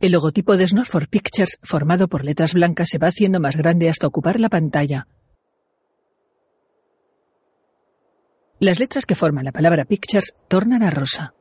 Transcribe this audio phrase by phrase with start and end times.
[0.00, 4.06] El logotipo de Snorford Pictures, formado por letras blancas, se va haciendo más grande hasta
[4.06, 5.06] ocupar la pantalla.
[8.60, 11.34] Las letras que forman la palabra Pictures tornan a rosa.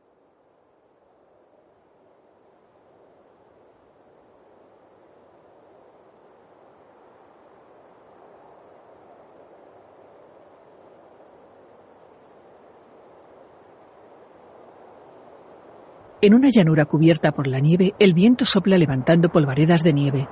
[16.22, 20.28] En una llanura cubierta por la nieve, el viento sopla levantando polvaredas de nieve.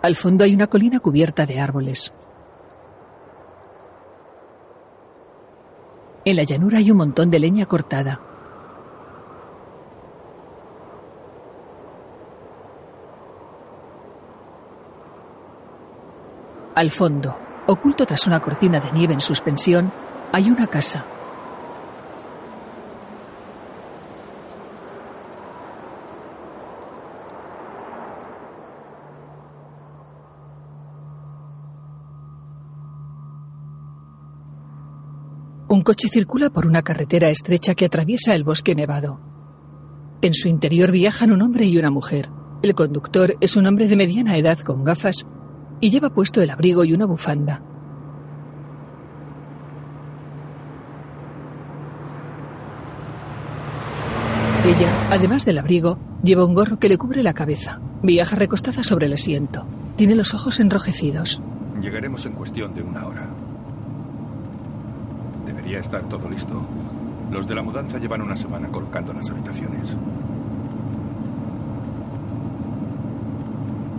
[0.00, 2.14] Al fondo hay una colina cubierta de árboles.
[6.24, 8.18] En la llanura hay un montón de leña cortada.
[16.74, 19.92] Al fondo, oculto tras una cortina de nieve en suspensión,
[20.32, 21.04] hay una casa.
[35.84, 39.20] Coche circula por una carretera estrecha que atraviesa el bosque nevado.
[40.22, 42.30] En su interior viajan un hombre y una mujer.
[42.62, 45.26] El conductor es un hombre de mediana edad con gafas
[45.80, 47.62] y lleva puesto el abrigo y una bufanda.
[54.64, 57.80] Ella, además del abrigo, lleva un gorro que le cubre la cabeza.
[58.02, 59.66] Viaja recostada sobre el asiento.
[59.96, 61.42] Tiene los ojos enrojecidos.
[61.82, 63.43] Llegaremos en cuestión de una hora.
[65.64, 66.62] Debería estar todo listo.
[67.30, 69.96] Los de la mudanza llevan una semana colocando las habitaciones.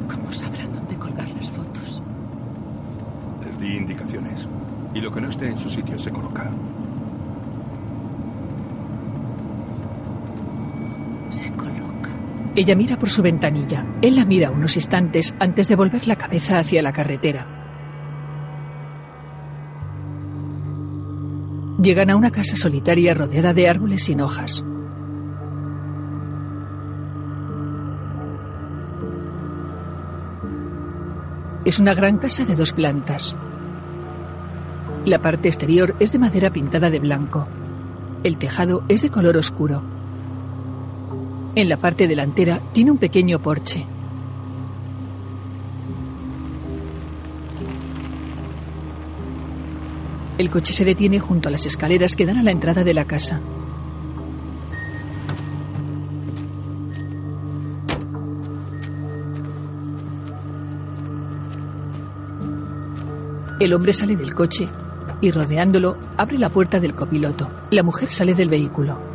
[0.07, 2.03] ¿Cómo sabrán dónde colgar las fotos?
[3.43, 4.47] Les di indicaciones.
[4.93, 6.51] Y lo que no esté en su sitio se coloca.
[11.31, 12.11] Se coloca.
[12.55, 13.83] Ella mira por su ventanilla.
[14.03, 17.54] Él la mira unos instantes antes de volver la cabeza hacia la carretera.
[21.85, 24.65] Llegan a una casa solitaria rodeada de árboles sin hojas.
[31.63, 33.35] Es una gran casa de dos plantas.
[35.05, 37.47] La parte exterior es de madera pintada de blanco.
[38.23, 39.83] El tejado es de color oscuro.
[41.53, 43.85] En la parte delantera tiene un pequeño porche.
[50.37, 53.05] El coche se detiene junto a las escaleras que dan a la entrada de la
[53.05, 53.39] casa.
[63.61, 64.67] El hombre sale del coche
[65.21, 67.49] y rodeándolo abre la puerta del copiloto.
[67.71, 69.14] La mujer sale del vehículo.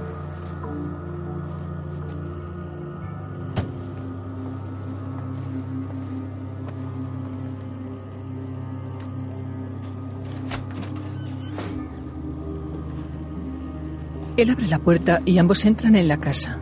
[14.40, 16.58] Él abre la puerta y ambos entran en la casa.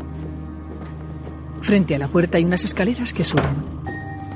[1.60, 3.54] Frente a la puerta hay unas escaleras que suben.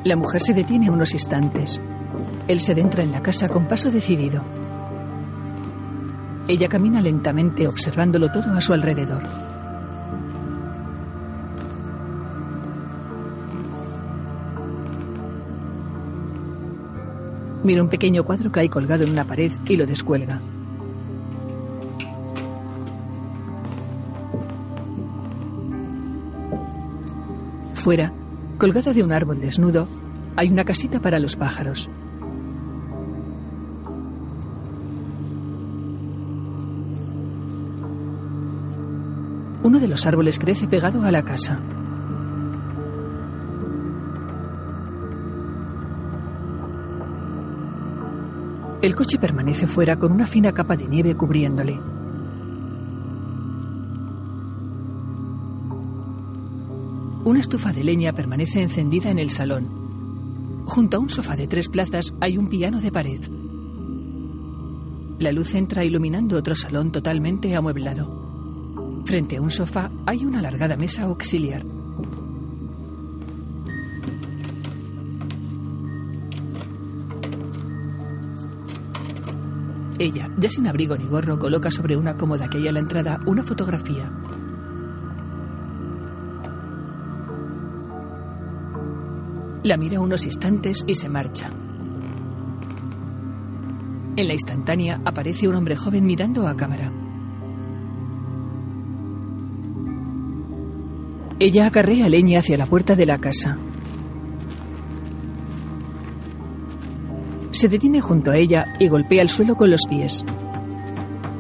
[0.05, 1.81] La mujer se detiene unos instantes.
[2.47, 4.45] Él se adentra en la casa con paso decidido.
[6.47, 9.25] Ella camina lentamente observándolo todo a su alrededor.
[17.65, 20.41] Mira un pequeño cuadro que hay colgado en una pared y lo descuelga.
[27.83, 28.13] Fuera,
[28.59, 29.89] colgada de un árbol desnudo,
[30.37, 31.91] hay una casita para los pájaros.
[39.65, 41.59] Uno de los árboles crece pegado a la casa.
[48.81, 51.81] El coche permanece fuera con una fina capa de nieve cubriéndole.
[57.33, 60.65] Una estufa de leña permanece encendida en el salón.
[60.67, 63.23] Junto a un sofá de tres plazas hay un piano de pared.
[65.19, 69.03] La luz entra iluminando otro salón totalmente amueblado.
[69.07, 71.65] Frente a un sofá hay una alargada mesa auxiliar.
[79.99, 83.21] Ella, ya sin abrigo ni gorro, coloca sobre una cómoda que hay a la entrada
[83.25, 84.22] una fotografía.
[89.63, 91.49] La mira unos instantes y se marcha.
[94.17, 96.91] En la instantánea aparece un hombre joven mirando a cámara.
[101.39, 103.57] Ella acarrea leña hacia la puerta de la casa.
[107.53, 110.25] Se detiene junto a ella y golpea el suelo con los pies.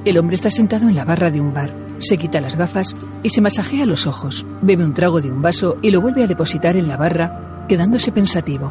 [0.05, 1.75] El hombre está sentado en la barra de un bar.
[1.99, 4.47] Se quita las gafas y se masajea los ojos.
[4.61, 8.13] Bebe un trago de un vaso y lo vuelve a depositar en la barra, quedándose
[8.13, 8.71] pensativo.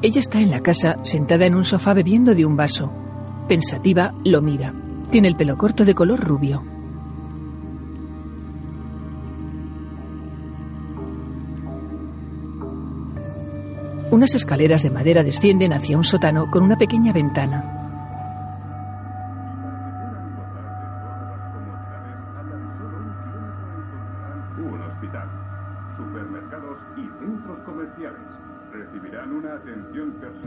[0.00, 2.92] Ella está en la casa, sentada en un sofá bebiendo de un vaso.
[3.48, 4.72] Pensativa, lo mira.
[5.10, 6.62] Tiene el pelo corto de color rubio.
[14.12, 17.77] Unas escaleras de madera descienden hacia un sótano con una pequeña ventana.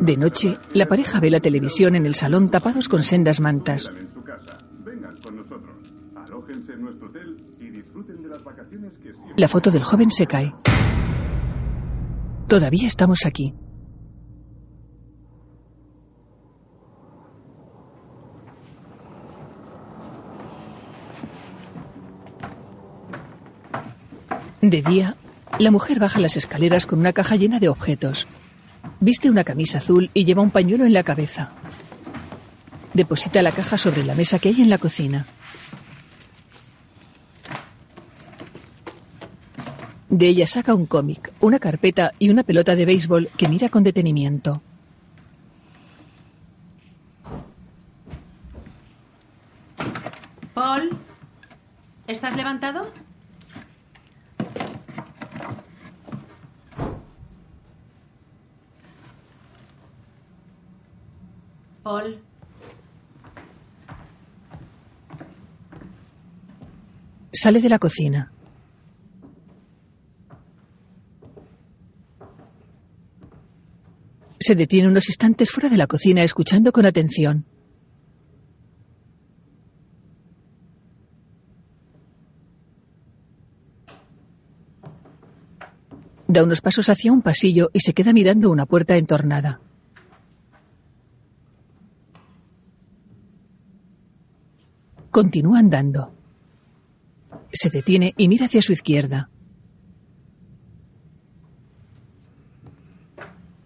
[0.02, 3.88] De noche, la pareja ve la televisión en el salón tapados con sendas mantas.
[9.38, 10.56] La foto del joven se cae.
[12.48, 13.54] Todavía estamos aquí.
[24.64, 25.16] De día,
[25.60, 28.28] la mujer baja las escaleras con una caja llena de objetos.
[29.04, 31.50] Viste una camisa azul y lleva un pañuelo en la cabeza.
[32.94, 35.26] Deposita la caja sobre la mesa que hay en la cocina.
[40.08, 43.84] De ella saca un cómic, una carpeta y una pelota de béisbol que mira con
[43.84, 44.62] detenimiento.
[50.54, 50.92] Paul,
[52.06, 52.92] ¿estás levantado?
[61.84, 62.22] Paul,
[67.34, 68.32] Sale de la cocina.
[74.40, 77.46] Se detiene unos instantes fuera de la cocina escuchando con atención.
[86.28, 89.62] Da unos pasos hacia un pasillo y se queda mirando una puerta entornada.
[95.12, 96.14] Continúa andando.
[97.52, 99.30] Se detiene y mira hacia su izquierda.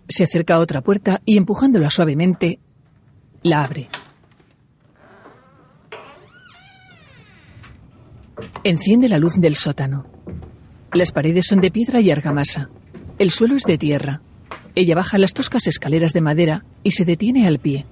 [0.08, 2.60] Se acerca a otra puerta y empujándola suavemente,
[3.44, 3.90] la abre.
[8.64, 10.08] Enciende la luz del sótano.
[10.94, 12.70] Las paredes son de piedra y argamasa.
[13.20, 14.22] El suelo es de tierra.
[14.74, 17.86] Ella baja las toscas escaleras de madera y se detiene al pie.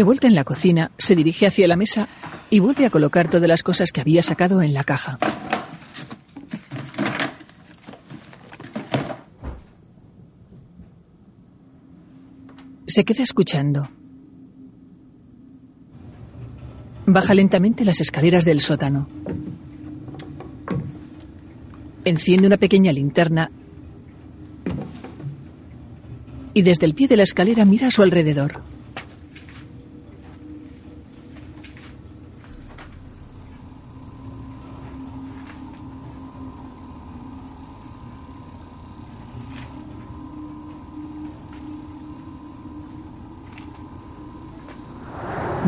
[0.00, 2.08] De vuelta en la cocina, se dirige hacia la mesa
[2.48, 5.18] y vuelve a colocar todas las cosas que había sacado en la caja.
[12.86, 13.90] Se queda escuchando.
[17.04, 19.06] Baja lentamente las escaleras del sótano.
[22.06, 23.50] Enciende una pequeña linterna
[26.54, 28.69] y desde el pie de la escalera mira a su alrededor.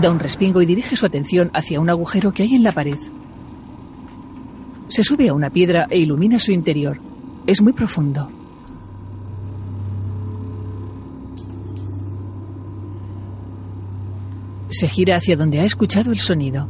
[0.02, 2.98] Da un respingo y dirige su atención hacia un agujero que hay en la pared.
[4.88, 6.98] Se sube a una piedra e ilumina su interior.
[7.46, 8.28] Es muy profundo.
[14.70, 16.66] Se gira hacia donde ha escuchado el sonido.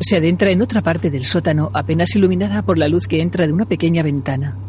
[0.00, 3.54] Se adentra en otra parte del sótano apenas iluminada por la luz que entra de
[3.54, 4.67] una pequeña ventana.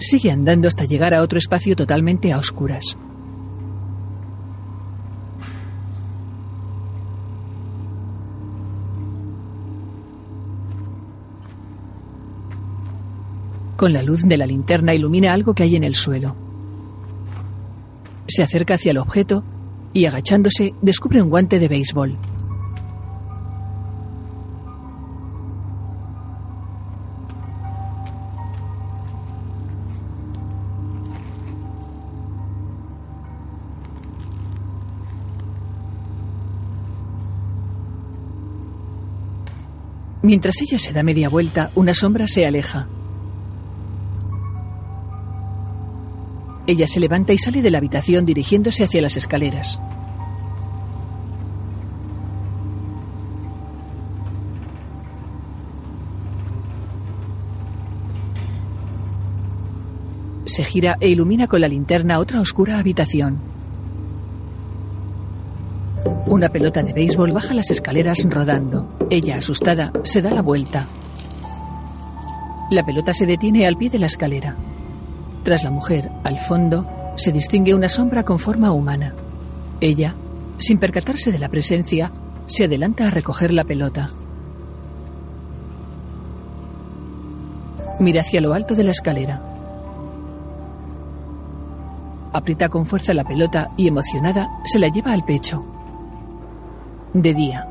[0.00, 2.96] Sigue andando hasta llegar a otro espacio totalmente a oscuras.
[13.76, 16.34] Con la luz de la linterna ilumina algo que hay en el suelo.
[18.26, 19.44] Se acerca hacia el objeto
[19.92, 22.16] y agachándose descubre un guante de béisbol.
[40.30, 42.86] Mientras ella se da media vuelta, una sombra se aleja.
[46.68, 49.80] Ella se levanta y sale de la habitación dirigiéndose hacia las escaleras.
[60.44, 63.59] Se gira e ilumina con la linterna otra oscura habitación.
[66.26, 68.88] Una pelota de béisbol baja las escaleras rodando.
[69.10, 70.86] Ella, asustada, se da la vuelta.
[72.70, 74.54] La pelota se detiene al pie de la escalera.
[75.42, 79.14] Tras la mujer, al fondo, se distingue una sombra con forma humana.
[79.80, 80.14] Ella,
[80.58, 82.12] sin percatarse de la presencia,
[82.46, 84.10] se adelanta a recoger la pelota.
[87.98, 89.42] Mira hacia lo alto de la escalera.
[92.32, 95.64] Aprieta con fuerza la pelota y, emocionada, se la lleva al pecho.
[97.12, 97.66] De día.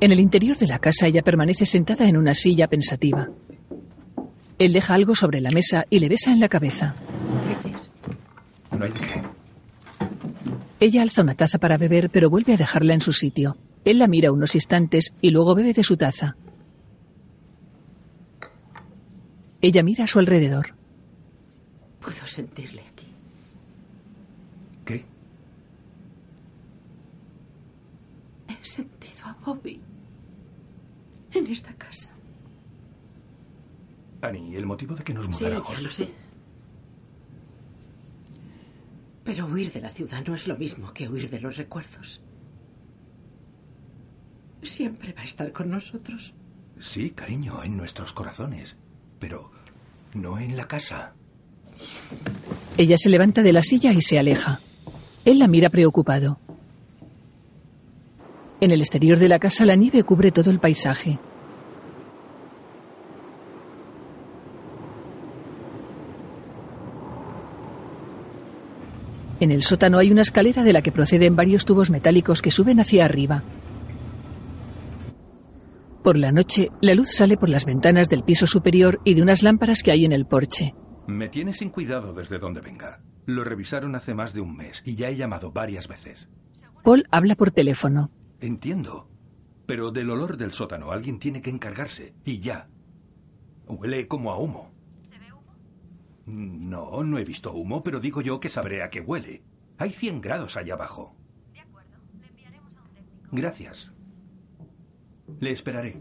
[0.00, 3.28] En el interior de la casa ella permanece sentada en una silla pensativa.
[4.58, 6.94] Él deja algo sobre la mesa y le besa en la cabeza.
[8.76, 9.22] No hay qué.
[10.80, 13.58] Ella alza una taza para beber, pero vuelve a dejarla en su sitio.
[13.84, 16.36] Él la mira unos instantes y luego bebe de su taza.
[19.60, 20.79] Ella mira a su alrededor.
[22.00, 23.06] Puedo sentirle aquí.
[24.84, 25.04] ¿Qué?
[28.48, 29.80] He sentido a Bobby
[31.32, 32.10] en esta casa.
[34.22, 35.68] Annie, el motivo de que nos Sí, mudáramos.
[35.76, 36.08] ya lo sé.
[39.24, 42.20] Pero huir de la ciudad no es lo mismo que huir de los recuerdos.
[44.62, 46.34] Siempre va a estar con nosotros.
[46.78, 48.76] Sí, cariño, en nuestros corazones.
[49.18, 49.50] Pero
[50.14, 51.14] no en la casa.
[52.76, 54.60] Ella se levanta de la silla y se aleja.
[55.24, 56.38] Él la mira preocupado.
[58.60, 61.18] En el exterior de la casa la nieve cubre todo el paisaje.
[69.40, 72.78] En el sótano hay una escalera de la que proceden varios tubos metálicos que suben
[72.78, 73.42] hacia arriba.
[76.02, 79.42] Por la noche, la luz sale por las ventanas del piso superior y de unas
[79.42, 80.74] lámparas que hay en el porche.
[81.06, 83.00] Me tiene sin cuidado desde donde venga.
[83.26, 86.28] Lo revisaron hace más de un mes y ya he llamado varias veces.
[86.82, 88.10] Paul habla por teléfono.
[88.40, 89.08] Entiendo.
[89.66, 92.14] Pero del olor del sótano alguien tiene que encargarse.
[92.24, 92.68] Y ya.
[93.66, 94.72] Huele como a humo.
[95.02, 95.54] ¿Se ve humo?
[96.26, 99.44] No, no he visto humo, pero digo yo que sabré a qué huele.
[99.78, 101.14] Hay 100 grados allá abajo.
[101.52, 101.98] De acuerdo.
[102.18, 103.28] Le enviaremos a un técnico.
[103.30, 103.92] Gracias.
[105.38, 105.96] Le esperaré.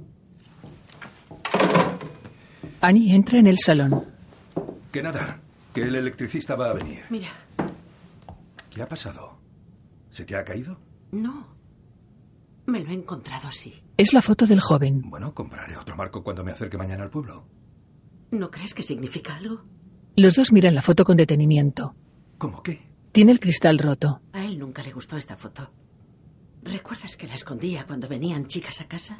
[2.81, 4.05] Annie entra en el salón.
[4.91, 5.39] Que nada,
[5.73, 7.03] que el electricista va a venir.
[7.09, 7.29] Mira,
[8.69, 9.37] ¿Qué ha pasado?
[10.09, 10.77] ¿Se te ha caído?
[11.11, 11.57] no.
[12.65, 13.81] Me lo he encontrado así.
[13.97, 15.01] Es la foto del joven.
[15.09, 17.47] Bueno, compraré otro marco cuando me acerque mañana al pueblo.
[18.29, 19.63] ¿No crees que significa algo?
[20.15, 21.95] Los dos miran la foto con detenimiento.
[22.37, 22.79] ¿Cómo qué?
[23.11, 24.21] Tiene el cristal roto.
[24.33, 25.71] A él nunca le gustó esta foto.
[26.61, 29.17] ¿Recuerdas que la escondía cuando venían chicas a casa?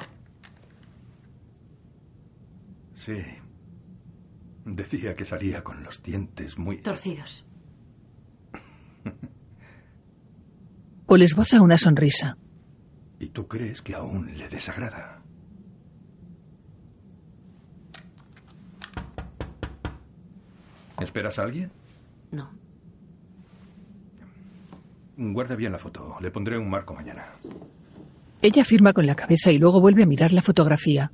[2.94, 3.20] Sí.
[4.70, 6.78] Decía que salía con los dientes muy...
[6.78, 7.44] Torcidos.
[11.06, 12.38] Paul esboza una sonrisa.
[13.18, 15.22] ¿Y tú crees que aún le desagrada?
[21.00, 21.72] ¿Esperas a alguien?
[22.30, 22.48] No.
[25.16, 26.16] Guarda bien la foto.
[26.20, 27.26] Le pondré un marco mañana.
[28.40, 31.10] Ella firma con la cabeza y luego vuelve a mirar la fotografía.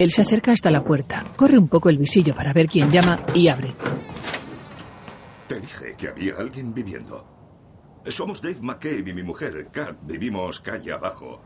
[0.00, 3.20] Él se acerca hasta la puerta, corre un poco el visillo para ver quién llama
[3.34, 3.74] y abre.
[5.46, 7.22] Te dije que había alguien viviendo.
[8.06, 9.98] Somos Dave McCabe y mi mujer, Kat.
[10.04, 11.42] Vivimos calle abajo.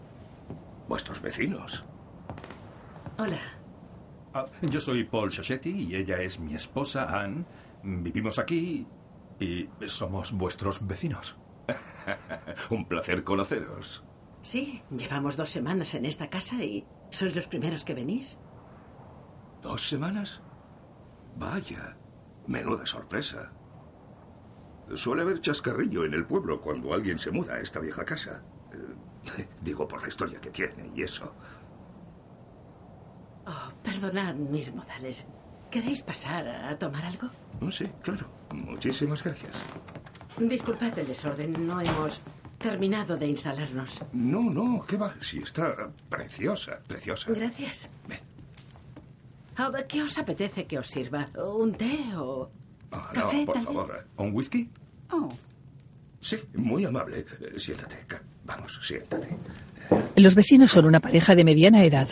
[0.86, 1.84] Vuestros vecinos.
[3.18, 3.40] Hola.
[4.32, 7.44] Ah, yo soy Paul Shochetti y ella es mi esposa, Anne.
[7.82, 8.86] Vivimos aquí
[9.40, 11.34] y somos vuestros vecinos.
[12.70, 14.04] Un placer conoceros.
[14.44, 18.36] Sí, llevamos dos semanas en esta casa y sois los primeros que venís.
[19.62, 20.42] ¿Dos semanas?
[21.38, 21.96] Vaya,
[22.46, 23.50] menuda sorpresa.
[24.94, 28.42] Suele haber chascarrillo en el pueblo cuando alguien se muda a esta vieja casa.
[28.74, 31.32] Eh, digo por la historia que tiene y eso.
[33.46, 35.26] Oh, perdonad mis modales.
[35.70, 37.30] ¿Queréis pasar a tomar algo?
[37.62, 38.26] Oh, sí, claro.
[38.52, 39.52] Muchísimas gracias.
[40.38, 42.20] Disculpad el desorden, no hemos
[42.68, 44.00] terminado de instalarnos.
[44.12, 45.14] No, no, ¿qué va?
[45.20, 47.30] Sí, está preciosa, preciosa.
[47.30, 47.90] Gracias.
[48.08, 48.20] Ven.
[49.56, 51.26] Ah, ¿Qué os apetece que os sirva?
[51.36, 52.48] ¿Un té o
[52.90, 53.74] Ah, café, no, por tal vez?
[53.74, 54.06] favor.
[54.16, 54.70] ¿Un whisky?
[55.10, 55.28] Oh.
[56.20, 57.26] Sí, muy amable.
[57.40, 57.96] Eh, Siéntate.
[58.46, 59.28] Vamos, siéntate.
[60.16, 62.08] Los vecinos son una pareja de mediana edad.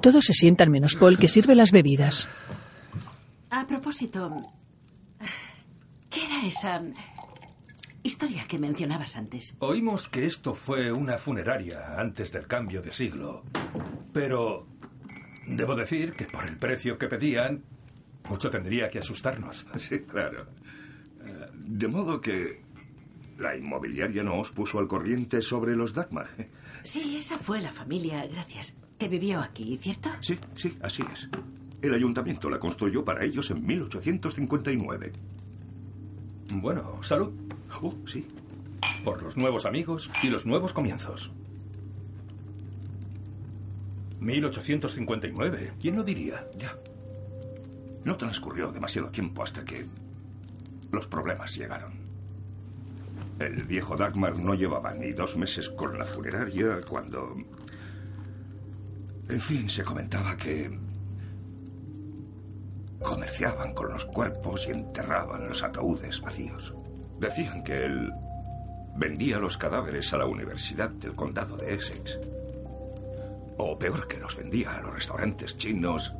[0.00, 2.26] Todos se sientan menos Paul, que sirve las bebidas.
[3.50, 4.20] A propósito,
[6.08, 6.80] ¿qué era esa
[8.02, 9.54] historia que mencionabas antes?
[9.60, 13.42] Oímos que esto fue una funeraria antes del cambio de siglo.
[14.12, 14.66] Pero
[15.46, 17.62] debo decir que por el precio que pedían,
[18.28, 19.66] mucho tendría que asustarnos.
[19.76, 20.46] Sí, claro.
[21.24, 22.62] Eh, De modo que
[23.38, 26.28] la inmobiliaria no os puso al corriente sobre los Dagmar.
[26.82, 30.10] Sí, esa fue la familia, gracias, que vivió aquí, ¿cierto?
[30.20, 31.28] Sí, sí, así es.
[31.82, 35.12] El ayuntamiento la construyó para ellos en 1859.
[36.52, 37.32] Bueno, salud.
[38.06, 38.26] Sí.
[39.04, 41.30] Por los nuevos amigos y los nuevos comienzos.
[44.20, 45.72] 1859.
[45.80, 46.46] ¿Quién lo diría?
[46.56, 46.76] Ya.
[48.04, 49.86] No transcurrió demasiado tiempo hasta que
[50.92, 51.92] los problemas llegaron.
[53.38, 57.36] El viejo Dagmar no llevaba ni dos meses con la funeraria cuando...
[59.28, 60.78] En fin, se comentaba que
[63.00, 66.74] comerciaban con los cuerpos y enterraban los ataúdes vacíos.
[67.20, 68.12] Decían que él
[68.96, 72.18] vendía los cadáveres a la Universidad del Condado de Essex.
[73.58, 76.14] O peor, que los vendía a los restaurantes chinos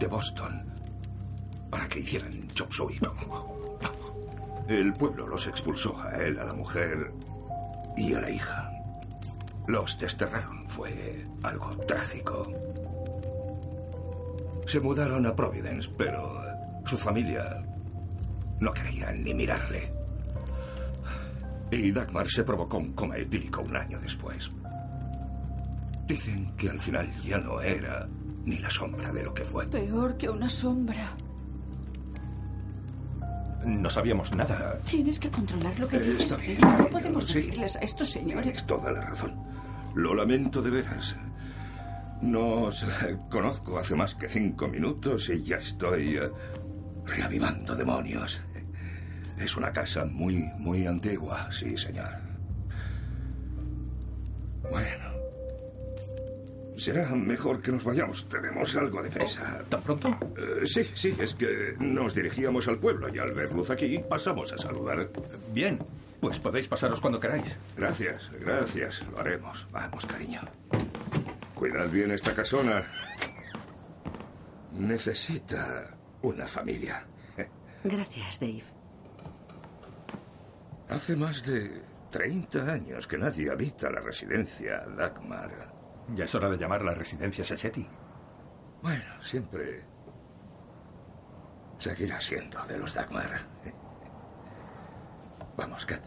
[0.00, 0.64] de Boston
[1.70, 2.98] para que hicieran chop suey.
[4.68, 7.12] El pueblo los expulsó a él, a la mujer
[7.96, 8.72] y a la hija.
[9.68, 10.68] Los desterraron.
[10.68, 12.52] Fue algo trágico.
[14.66, 16.42] Se mudaron a Providence, pero
[16.84, 17.64] su familia
[18.58, 19.95] no quería ni mirarle.
[21.70, 24.50] Y Dagmar se provocó un coma etílico un año después.
[26.06, 28.06] Dicen que al final ya no era
[28.44, 29.66] ni la sombra de lo que fue.
[29.66, 31.16] Peor que una sombra.
[33.64, 34.78] No sabíamos nada.
[34.84, 36.20] Tienes que controlar lo que Eh, dices.
[36.26, 37.34] está bien, No cariño, podemos sí.
[37.34, 38.42] decirles a estos señores.
[38.44, 39.34] Tienes toda la razón.
[39.96, 41.16] Lo lamento de veras.
[42.22, 46.30] No os eh, conozco hace más que cinco minutos y ya estoy eh,
[47.06, 48.40] reavivando demonios.
[49.38, 52.10] Es una casa muy, muy antigua, sí, señor.
[54.70, 55.16] Bueno.
[56.76, 58.28] Será mejor que nos vayamos.
[58.28, 59.62] Tenemos algo de prisa.
[59.68, 60.18] ¿Tan pronto?
[60.36, 64.52] Eh, sí, sí, es que nos dirigíamos al pueblo y al ver luz aquí pasamos
[64.52, 65.10] a saludar.
[65.52, 65.78] Bien,
[66.20, 67.56] pues podéis pasaros cuando queráis.
[67.76, 69.02] Gracias, gracias.
[69.10, 69.66] Lo haremos.
[69.72, 70.42] Vamos, cariño.
[71.54, 72.84] Cuidad bien esta casona.
[74.72, 77.06] Necesita una familia.
[77.84, 78.75] Gracias, Dave.
[80.88, 85.74] Hace más de 30 años que nadie habita la residencia Dagmar.
[86.14, 87.86] Ya es hora de llamar la residencia Sacheti.
[88.82, 89.82] Bueno, siempre
[91.78, 93.40] seguirá siendo de los Dagmar.
[95.56, 96.02] Vamos, Kat.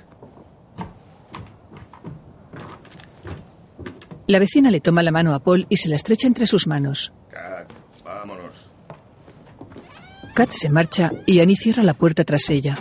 [4.28, 7.12] La vecina le toma la mano a Paul y se la estrecha entre sus manos.
[7.32, 7.70] Kat,
[8.06, 8.70] vámonos.
[10.36, 12.78] Kat se marcha y Annie cierra la puerta tras ella.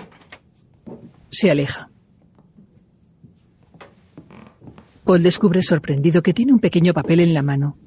[1.31, 1.88] Se aleja.
[5.09, 7.79] Paul descubre sorprendido que tiene un pequeño papel en la mano.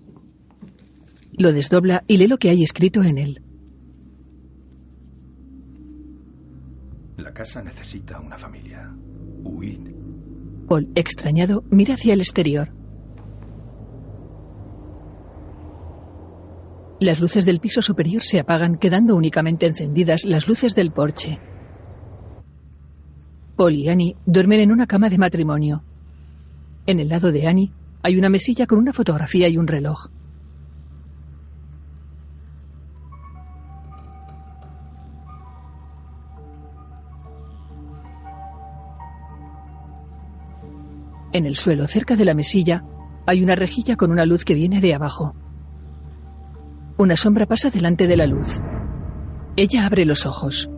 [1.34, 3.44] Lo desdobla y lee lo que hay escrito en él.
[7.18, 8.92] La casa necesita una familia.
[9.44, 9.82] Huid.
[10.68, 12.74] Paul, extrañado, mira hacia el exterior.
[17.00, 21.40] Las luces del piso superior se apagan, quedando únicamente encendidas las luces del porche.
[23.56, 25.84] Paul y Annie duermen en una cama de matrimonio.
[26.88, 27.72] En el lado de Annie
[28.04, 30.08] hay una mesilla con una fotografía y un reloj.
[41.34, 42.84] En el suelo, cerca de la mesilla,
[43.26, 45.34] hay una rejilla con una luz que viene de abajo.
[46.98, 48.60] Una sombra pasa delante de la luz.
[49.56, 50.70] Ella abre los ojos.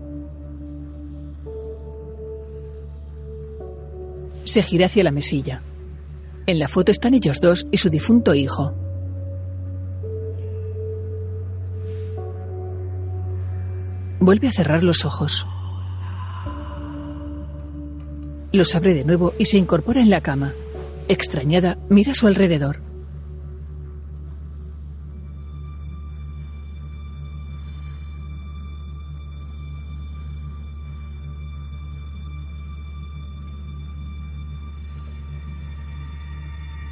[4.44, 5.64] Se gira hacia la mesilla.
[6.46, 8.74] En la foto están ellos dos y su difunto hijo.
[14.20, 15.46] Vuelve a cerrar los ojos.
[18.52, 20.54] Los abre de nuevo y se incorpora en la cama.
[21.08, 22.93] Extrañada, mira a su alrededor.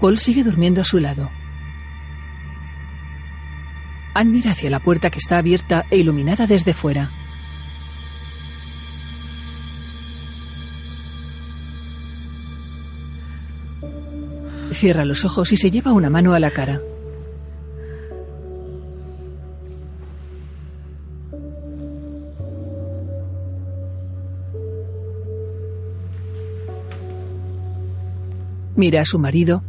[0.02, 1.30] Paul sigue durmiendo a su lado.
[4.16, 7.12] Ann mira hacia la puerta que está abierta e iluminada desde fuera.
[14.72, 16.82] Cierra los ojos y se lleva una mano a la cara.
[28.76, 29.64] Mira a su marido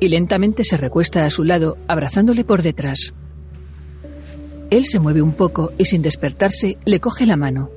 [0.00, 3.14] y lentamente se recuesta a su lado, abrazándole por detrás.
[4.70, 7.70] Él se mueve un poco y sin despertarse le coge la mano.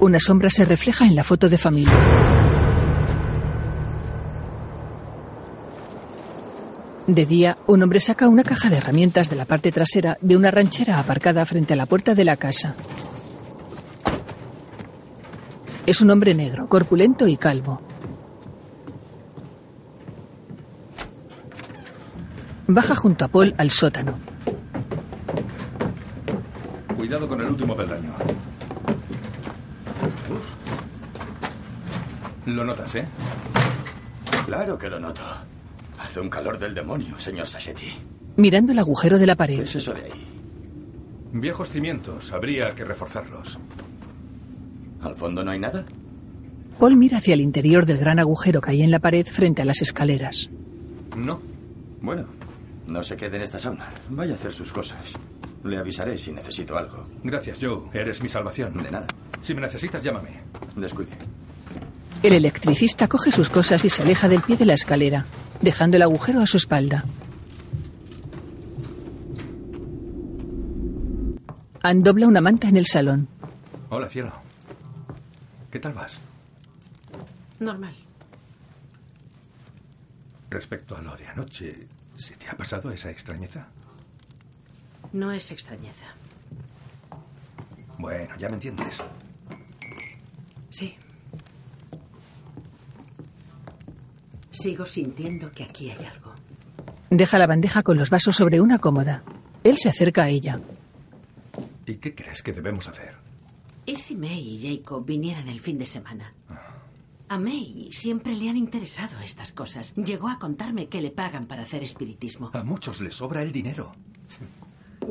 [0.00, 2.38] Una sombra se refleja en la foto de familia.
[7.06, 10.50] De día, un hombre saca una caja de herramientas de la parte trasera de una
[10.50, 12.74] ranchera aparcada frente a la puerta de la casa.
[15.86, 17.80] Es un hombre negro, corpulento y calvo.
[22.68, 24.14] Baja junto a Paul al sótano.
[26.96, 28.10] Cuidado con el último peldaño.
[32.46, 33.06] Lo notas, ¿eh?
[34.46, 35.22] Claro que lo noto.
[35.98, 37.90] Hace un calor del demonio, señor Sassetti.
[38.36, 39.60] Mirando el agujero de la ¿Qué pared.
[39.60, 40.26] es eso de ahí?
[41.32, 43.58] Viejos cimientos, habría que reforzarlos.
[45.02, 45.84] ¿Al fondo no hay nada?
[46.78, 49.64] Paul mira hacia el interior del gran agujero que hay en la pared frente a
[49.64, 50.48] las escaleras.
[51.16, 51.40] No.
[52.00, 52.26] Bueno,
[52.88, 53.90] no se quede en esta sauna.
[54.10, 55.12] Vaya a hacer sus cosas.
[55.62, 57.06] Le avisaré si necesito algo.
[57.22, 57.82] Gracias, Joe.
[57.92, 58.76] Eres mi salvación.
[58.82, 59.06] De nada.
[59.40, 60.40] Si me necesitas, llámame.
[60.74, 61.12] Descuide.
[62.22, 65.24] El electricista coge sus cosas y se aleja del pie de la escalera,
[65.60, 67.04] dejando el agujero a su espalda.
[71.82, 73.28] Ann dobla una manta en el salón.
[73.90, 74.32] Hola, cielo.
[75.70, 76.20] ¿Qué tal vas?
[77.60, 77.94] Normal.
[80.50, 81.86] Respecto a lo de anoche,
[82.18, 83.68] ¿se te ha pasado esa extrañeza?
[85.12, 86.06] No es extrañeza.
[87.96, 88.98] Bueno, ya me entiendes.
[90.70, 90.96] Sí.
[94.50, 96.34] Sigo sintiendo que aquí hay algo.
[97.10, 99.22] Deja la bandeja con los vasos sobre una cómoda.
[99.64, 100.60] Él se acerca a ella.
[101.86, 103.14] ¿Y qué crees que debemos hacer?
[103.86, 106.34] ¿Y si May y Jacob vinieran el fin de semana?
[107.30, 109.94] A May siempre le han interesado estas cosas.
[109.96, 112.50] Llegó a contarme que le pagan para hacer espiritismo.
[112.54, 113.92] A muchos les sobra el dinero.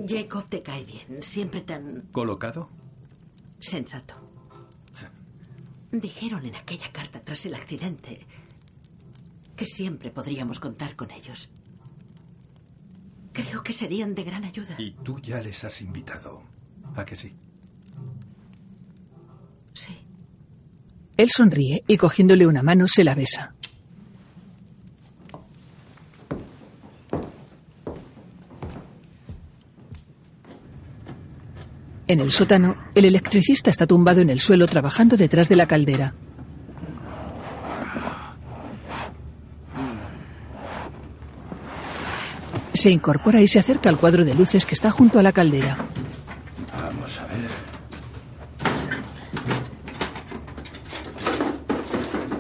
[0.08, 2.70] Jacob te cae bien, siempre tan ¿Colocado?
[3.60, 4.16] sensato.
[5.92, 8.26] Dijeron en aquella carta tras el accidente
[9.56, 11.50] que siempre podríamos contar con ellos.
[13.32, 14.76] Creo que serían de gran ayuda.
[14.80, 16.42] Y tú ya les has invitado.
[16.96, 17.34] ¿A que sí?
[19.74, 19.96] Sí.
[21.18, 23.56] Él sonríe y cogiéndole una mano se la besa.
[32.08, 36.14] En el sótano, el electricista está tumbado en el suelo trabajando detrás de la caldera.
[42.74, 45.78] Se incorpora y se acerca al cuadro de luces que está junto a la caldera.
[46.80, 47.68] Vamos a ver.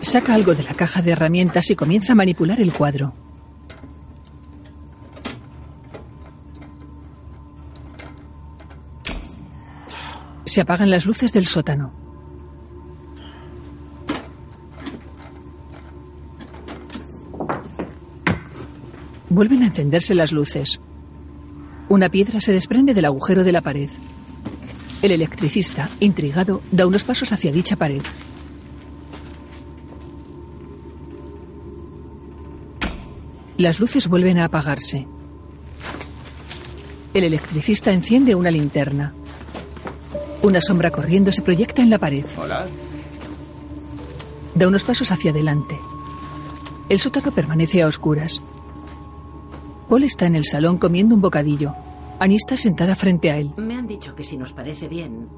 [0.08, 3.14] Saca algo de la caja de herramientas y comienza a manipular el cuadro.
[10.46, 11.92] Se apagan las luces del sótano.
[19.28, 20.80] Vuelven a encenderse las luces.
[21.90, 23.90] Una piedra se desprende del agujero de la pared.
[25.02, 28.04] El electricista, intrigado, da unos pasos hacia dicha pared.
[33.58, 35.08] Las luces vuelven a apagarse.
[37.14, 39.16] El electricista enciende una linterna.
[40.44, 42.24] Una sombra corriendo se proyecta en la pared.
[42.38, 42.68] Hola.
[44.54, 45.76] Da unos pasos hacia adelante.
[46.88, 48.42] El sótano permanece a oscuras.
[49.90, 51.74] Paul está en el salón comiendo un bocadillo.
[52.20, 53.54] Annie está sentada frente a él.
[53.58, 55.30] Me han dicho que si nos parece bien,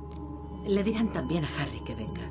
[0.67, 2.29] le dirán también a Harry que venga.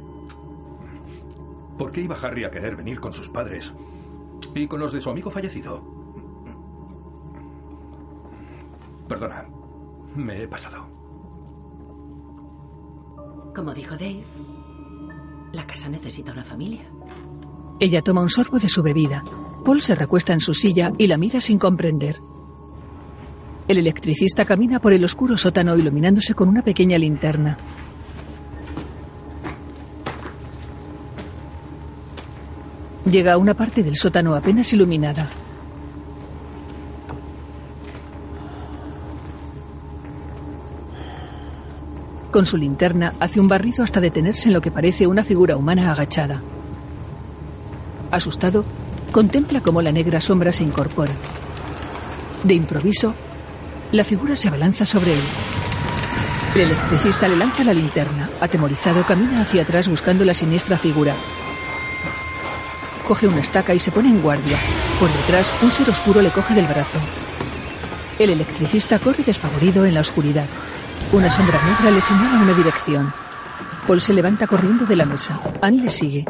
[1.79, 3.73] ¿Por qué iba Harry a querer venir con sus padres?
[4.55, 5.83] ¿Y con los de su amigo fallecido?
[9.09, 9.47] Perdona,
[10.15, 10.87] me he pasado.
[13.55, 14.25] Como dijo Dave,
[15.53, 16.83] la casa necesita una familia.
[17.81, 19.23] Ella toma un sorbo de su bebida.
[19.65, 22.21] Paul se recuesta en su silla y la mira sin comprender.
[23.67, 27.59] El electricista camina por el oscuro sótano iluminándose con una pequeña linterna.
[33.11, 35.27] Llega a una parte del sótano apenas iluminada.
[42.31, 45.91] Con su linterna hace un barrido hasta detenerse en lo que parece una figura humana
[45.91, 46.43] agachada.
[48.11, 48.65] Asustado,
[49.11, 51.15] contempla cómo la negra sombra se incorpora.
[52.45, 53.15] De improviso,
[53.91, 55.23] la figura se abalanza sobre él.
[56.55, 58.29] El electricista le lanza la linterna.
[58.41, 61.15] Atemorizado, camina hacia atrás buscando la siniestra figura.
[63.09, 64.59] Coge una estaca y se pone en guardia.
[65.01, 66.99] Por detrás, un ser oscuro le coge del brazo.
[68.19, 70.47] El electricista corre despavorido en la oscuridad.
[71.13, 73.11] Una sombra negra le señala una dirección.
[73.87, 75.41] Paul se levanta corriendo de la mesa.
[75.63, 76.27] Anne le sigue.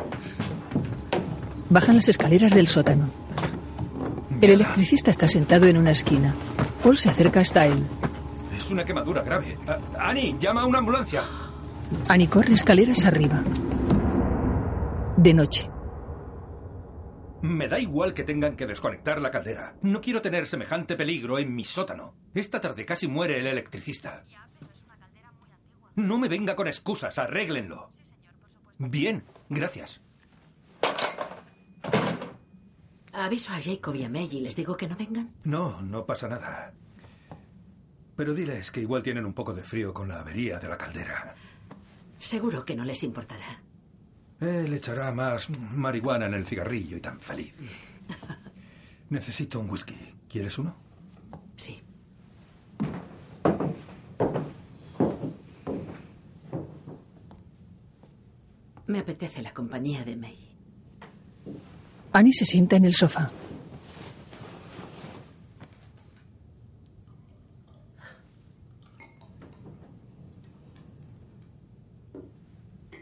[1.69, 3.11] Bajan las escaleras del sótano.
[4.41, 6.33] El electricista está sentado en una esquina.
[6.81, 7.85] Paul se acerca hasta él.
[8.57, 9.59] Es una quemadura grave.
[9.67, 9.79] Ah,
[10.11, 11.23] Annie, llama a una ambulancia.
[12.07, 13.43] Annie corre escaleras arriba.
[15.17, 15.69] De noche.
[17.42, 19.77] Me da igual que tengan que desconectar la caldera.
[19.83, 22.14] No quiero tener semejante peligro en mi sótano.
[22.35, 24.24] Esta tarde casi muere el electricista.
[25.94, 27.88] No me venga con excusas, arréglenlo.
[28.79, 30.01] Bien, gracias.
[33.12, 35.33] Aviso a Jacob y a May y les digo que no vengan.
[35.44, 36.72] No, no pasa nada.
[38.16, 41.35] Pero diles que igual tienen un poco de frío con la avería de la caldera.
[42.16, 43.62] Seguro que no les importará.
[44.40, 47.59] Él echará más marihuana en el cigarrillo y tan feliz.
[49.11, 49.96] Necesito un whisky.
[50.29, 50.77] ¿Quieres uno?
[51.57, 51.81] Sí.
[58.87, 60.48] Me apetece la compañía de May.
[62.12, 63.31] Annie se sienta en el sofá.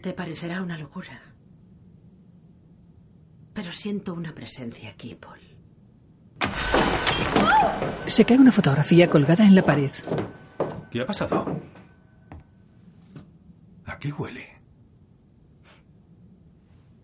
[0.03, 1.26] Te parecerá una locura.
[3.57, 5.41] Pero siento una presencia aquí, Paul.
[8.05, 9.91] Se cae una fotografía colgada en la pared.
[10.91, 11.59] ¿Qué ha pasado?
[13.87, 14.47] ¿A qué huele?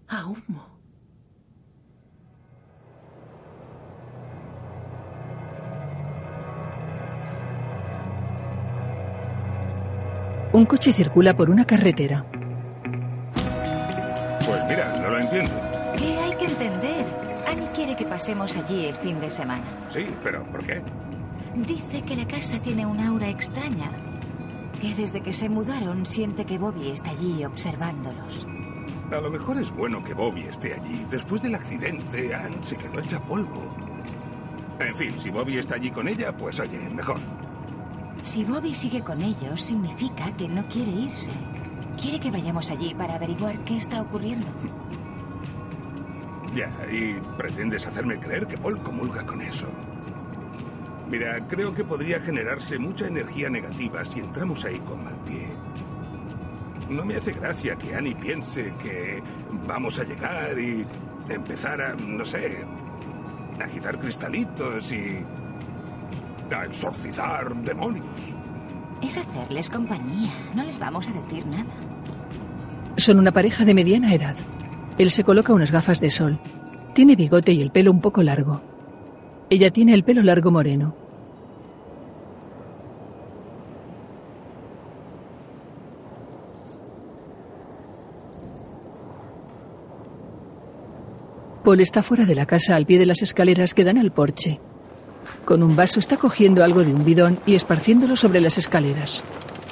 [0.09, 0.69] A humo.
[10.53, 12.27] Un coche circula por una carretera.
[14.45, 15.72] Pues mira, no lo entiendo.
[18.23, 19.65] Pasemos allí el fin de semana.
[19.91, 20.81] Sí, pero ¿por qué?
[21.57, 23.91] Dice que la casa tiene un aura extraña.
[24.81, 28.47] Que desde que se mudaron siente que Bobby está allí observándolos.
[29.11, 31.05] A lo mejor es bueno que Bobby esté allí.
[31.11, 33.75] Después del accidente, Anne se quedó hecha polvo.
[34.79, 37.19] En fin, si Bobby está allí con ella, pues oye, mejor.
[38.23, 41.33] Si Bobby sigue con ellos, significa que no quiere irse.
[42.01, 44.47] Quiere que vayamos allí para averiguar qué está ocurriendo.
[46.55, 49.67] Ya, y pretendes hacerme creer que Paul comulga con eso.
[51.09, 55.49] Mira, creo que podría generarse mucha energía negativa si entramos ahí con mal pie.
[56.89, 59.23] No me hace gracia que Annie piense que
[59.67, 60.87] vamos a llegar y
[61.29, 62.65] empezar a, no sé,
[63.61, 65.25] a agitar cristalitos y
[66.55, 68.07] a exorcizar demonios.
[69.03, 70.33] Es hacerles compañía.
[70.55, 71.67] No les vamos a decir nada.
[72.97, 74.37] Son una pareja de mediana edad.
[74.99, 76.39] Él se coloca unas gafas de sol.
[76.95, 78.61] Tiene bigote y el pelo un poco largo.
[79.51, 80.95] Ella tiene el pelo largo moreno.
[91.65, 94.61] Paul está fuera de la casa al pie de las escaleras que dan al porche.
[95.45, 99.23] Con un vaso está cogiendo algo de un bidón y esparciéndolo sobre las escaleras.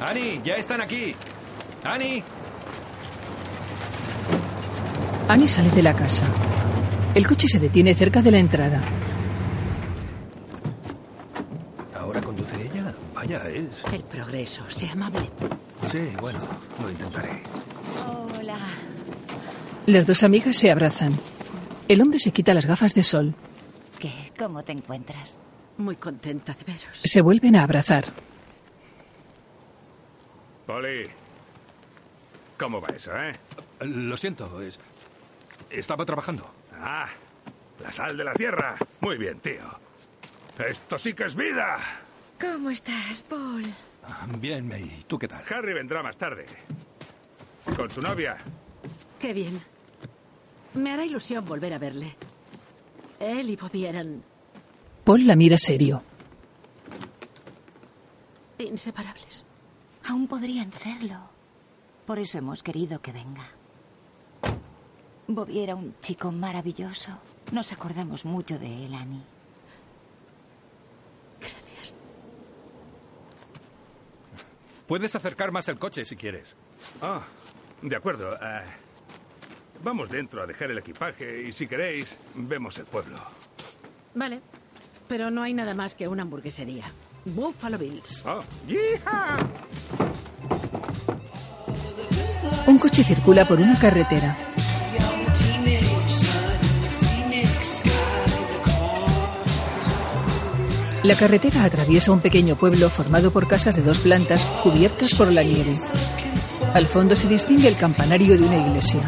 [0.01, 1.15] Annie, ya están aquí.
[1.85, 2.23] Annie.
[5.31, 6.27] Annie sale de la casa.
[7.15, 8.81] El coche se detiene cerca de la entrada.
[11.97, 12.93] ¿Ahora conduce ella?
[13.15, 13.81] Vaya, es.
[13.93, 15.31] El progreso, sea amable.
[15.87, 16.41] Sí, bueno,
[16.83, 17.43] lo intentaré.
[18.09, 18.57] Hola.
[19.87, 21.13] Las dos amigas se abrazan.
[21.87, 23.33] El hombre se quita las gafas de sol.
[24.01, 24.33] ¿Qué?
[24.37, 25.39] ¿Cómo te encuentras?
[25.79, 27.01] Muy contenta de veros.
[27.05, 28.05] Se vuelven a abrazar.
[30.67, 31.07] Polly,
[32.59, 33.37] ¿cómo va eso, eh?
[33.83, 34.81] Lo siento, es.
[35.71, 36.51] Estaba trabajando.
[36.75, 37.09] Ah,
[37.83, 38.77] la sal de la tierra.
[39.01, 39.63] Muy bien, tío.
[40.59, 41.79] Esto sí que es vida.
[42.41, 43.65] ¿Cómo estás, Paul?
[44.39, 45.05] Bien, May.
[45.07, 45.45] ¿Tú qué tal?
[45.51, 46.47] Harry vendrá más tarde.
[47.77, 48.37] Con su novia.
[49.19, 49.63] Qué bien.
[50.75, 52.17] Me hará ilusión volver a verle.
[53.19, 54.23] Él y Bobby eran
[55.05, 56.03] Paul la mira serio.
[58.59, 59.45] inseparables.
[60.09, 61.19] Aún podrían serlo.
[62.07, 63.49] Por eso hemos querido que venga.
[65.35, 67.11] Bobby era un chico maravilloso.
[67.53, 69.23] Nos acordamos mucho de él, Annie.
[71.41, 71.95] Gracias.
[74.87, 76.57] Puedes acercar más el coche si quieres.
[77.03, 77.23] Ah,
[77.83, 78.35] de acuerdo.
[78.35, 78.63] eh,
[79.83, 83.19] vamos dentro a dejar el equipaje y si queréis, vemos el pueblo.
[84.15, 84.41] Vale.
[85.09, 86.85] Pero no hay nada más que una hamburguesería.
[87.25, 88.23] Buffalo Bills.
[88.25, 88.41] ¡Ah!
[88.67, 89.39] ¡Yija!
[92.67, 94.50] Un coche circula por una carretera.
[101.03, 105.43] La carretera atraviesa un pequeño pueblo formado por casas de dos plantas cubiertas por la
[105.43, 105.75] nieve.
[106.75, 109.01] Al fondo se distingue el campanario de una iglesia.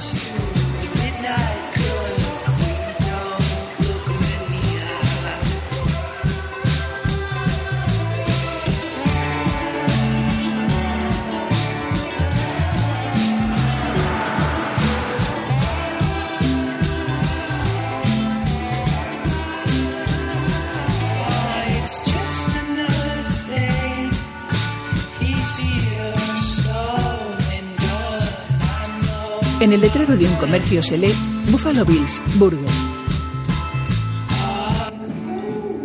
[29.62, 31.14] En el letrero de un comercio se lee
[31.48, 32.68] Buffalo Bills Burger.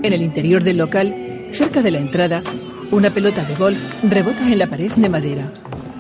[0.02, 2.42] En el interior del local, cerca de la entrada,
[2.90, 5.54] una pelota de golf rebota en la pared de madera.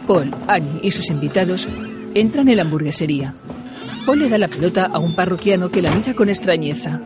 [0.07, 1.69] Paul, Annie y sus invitados
[2.15, 3.35] entran en la hamburguesería.
[4.07, 6.99] Paul le da la pelota a un parroquiano que la mira con extrañeza.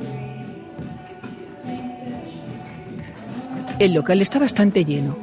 [3.78, 5.18] El local está bastante lleno.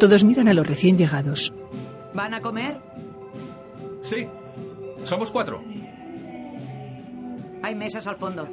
[0.00, 1.54] Todos miran a los recién llegados.
[2.12, 2.85] ¿Van a comer?
[4.06, 4.28] Sí.
[5.02, 5.60] Somos cuatro.
[7.60, 8.48] Hay mesas al fondo.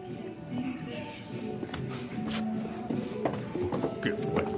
[4.01, 4.51] ¡Qué fuerte!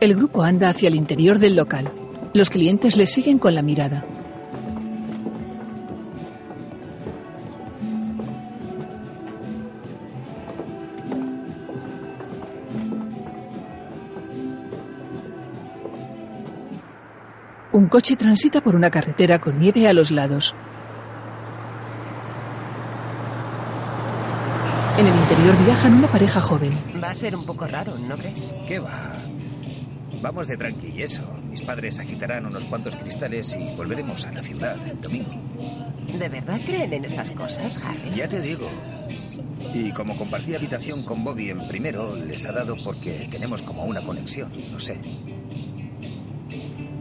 [0.00, 1.90] El grupo anda hacia el interior del local.
[2.34, 4.04] Los clientes le siguen con la mirada.
[17.72, 20.56] Un coche transita por una carretera con nieve a los lados.
[24.98, 26.76] En el interior viajan una pareja joven.
[27.02, 28.52] Va a ser un poco raro, ¿no crees?
[28.66, 29.16] ¿Qué va?
[30.20, 31.22] Vamos de tranqui y eso.
[31.48, 35.30] Mis padres agitarán unos cuantos cristales y volveremos a la ciudad el domingo.
[36.18, 38.10] ¿De verdad creen en esas cosas, Harry?
[38.14, 38.68] Ya te digo.
[39.72, 44.02] Y como compartí habitación con Bobby en primero, les ha dado porque tenemos como una
[44.02, 45.00] conexión, no sé.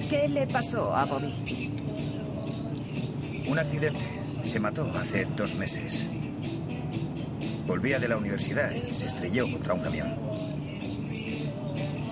[0.10, 1.72] ¿Qué le pasó a Bobby?
[3.48, 4.04] Un accidente.
[4.44, 6.04] Se mató hace dos meses.
[7.68, 10.16] Volvía de la universidad y se estrelló contra un camión.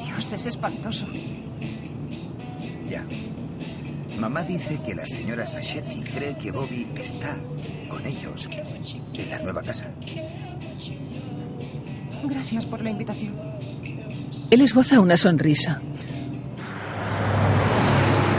[0.05, 1.07] Dios, es espantoso.
[2.87, 3.03] Ya.
[4.19, 7.35] Mamá dice que la señora Sachetti cree que Bobby está
[7.89, 8.47] con ellos
[9.13, 9.91] en la nueva casa.
[12.25, 13.35] Gracias por la invitación.
[14.51, 15.81] Él esboza una sonrisa.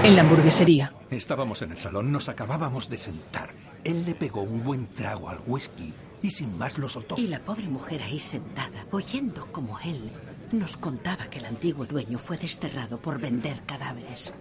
[0.05, 0.93] En la hamburguesería.
[1.11, 3.51] Estábamos en el salón, nos acabábamos de sentar.
[3.85, 7.17] Él le pegó un buen trago al whisky y sin más lo soltó.
[7.19, 10.11] Y la pobre mujer ahí sentada, oyendo como él
[10.53, 14.33] nos contaba que el antiguo dueño fue desterrado por vender cadáveres.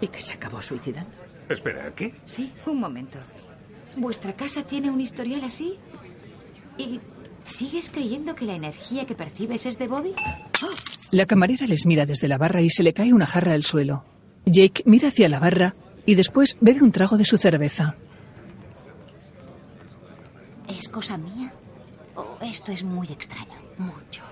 [0.00, 1.10] Y que se acabó suicidando.
[1.48, 2.14] Espera, ¿qué?
[2.26, 2.52] Sí.
[2.66, 3.18] Un momento.
[3.96, 5.78] ¿Vuestra casa tiene un historial así?
[6.76, 7.00] ¿Y
[7.44, 10.14] sigues creyendo que la energía que percibes es de Bobby?
[11.10, 14.04] La camarera les mira desde la barra y se le cae una jarra al suelo.
[14.44, 17.96] Jake mira hacia la barra y después bebe un trago de su cerveza.
[20.68, 21.52] ¿Es cosa mía?
[22.14, 23.54] ¿O esto es muy extraño?
[23.78, 24.22] Mucho.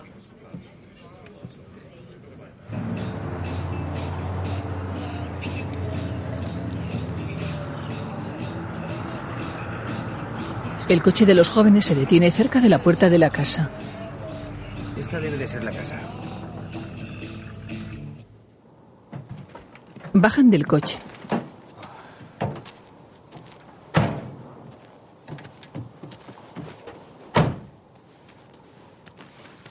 [10.89, 13.71] El coche de los jóvenes se detiene cerca de la puerta de la casa.
[14.97, 15.99] Esta debe de ser la casa.
[20.19, 20.99] Bajan del coche.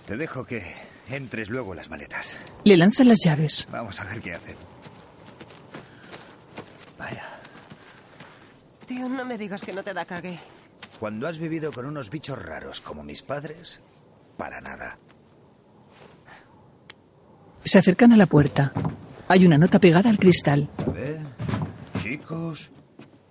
[0.06, 0.64] Te dejo que
[1.10, 2.38] entres luego en las maletas.
[2.64, 3.68] Le lanzan las llaves.
[3.72, 4.56] Vamos a ver qué hacen.
[7.00, 7.24] Vaya.
[8.86, 10.39] Tío, no me digas que no te da cague.
[11.00, 13.80] Cuando has vivido con unos bichos raros como mis padres,
[14.38, 15.00] para nada.
[17.64, 18.72] Se acercan a la puerta.
[19.28, 20.69] Hay una nota pegada al cristal.
[20.78, 21.26] A ver.
[21.97, 22.71] Chicos,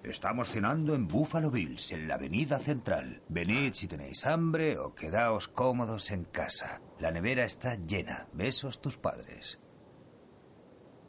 [0.02, 3.22] estamos cenando en Buffalo Bills, en la avenida central.
[3.28, 6.80] Venid si tenéis hambre o quedaos cómodos en casa.
[6.98, 8.26] La nevera está llena.
[8.32, 9.60] Besos tus padres.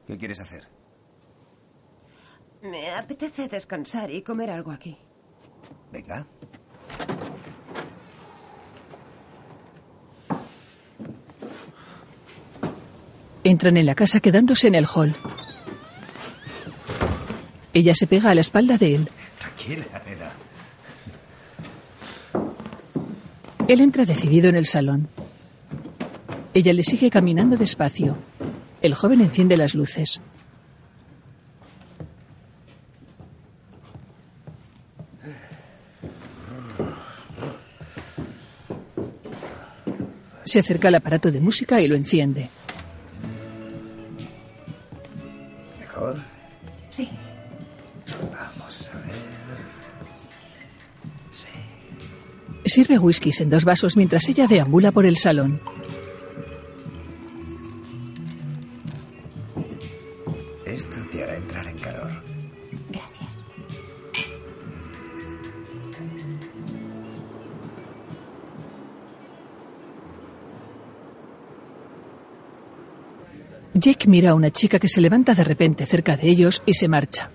[0.06, 0.68] ¿Qué quieres hacer?
[2.62, 4.98] Me apetece descansar y comer algo aquí.
[5.92, 6.28] Venga.
[13.46, 15.16] Entran en la casa quedándose en el hall.
[17.76, 19.10] Ella se pega a la espalda de él.
[19.38, 20.32] Tranquila, nena.
[23.68, 25.08] Él entra decidido en el salón.
[26.56, 28.18] Ella le sigue caminando despacio.
[28.82, 30.20] El joven enciende las luces.
[40.46, 42.50] Se acerca al aparato de música y lo enciende.
[46.90, 47.10] Sí.
[48.32, 49.16] Vamos a ver.
[52.66, 55.62] Sirve whiskies en dos vasos mientras ella deambula por el salón.
[73.78, 76.88] Jake mira a una chica que se levanta de repente cerca de ellos y se
[76.88, 77.30] marcha.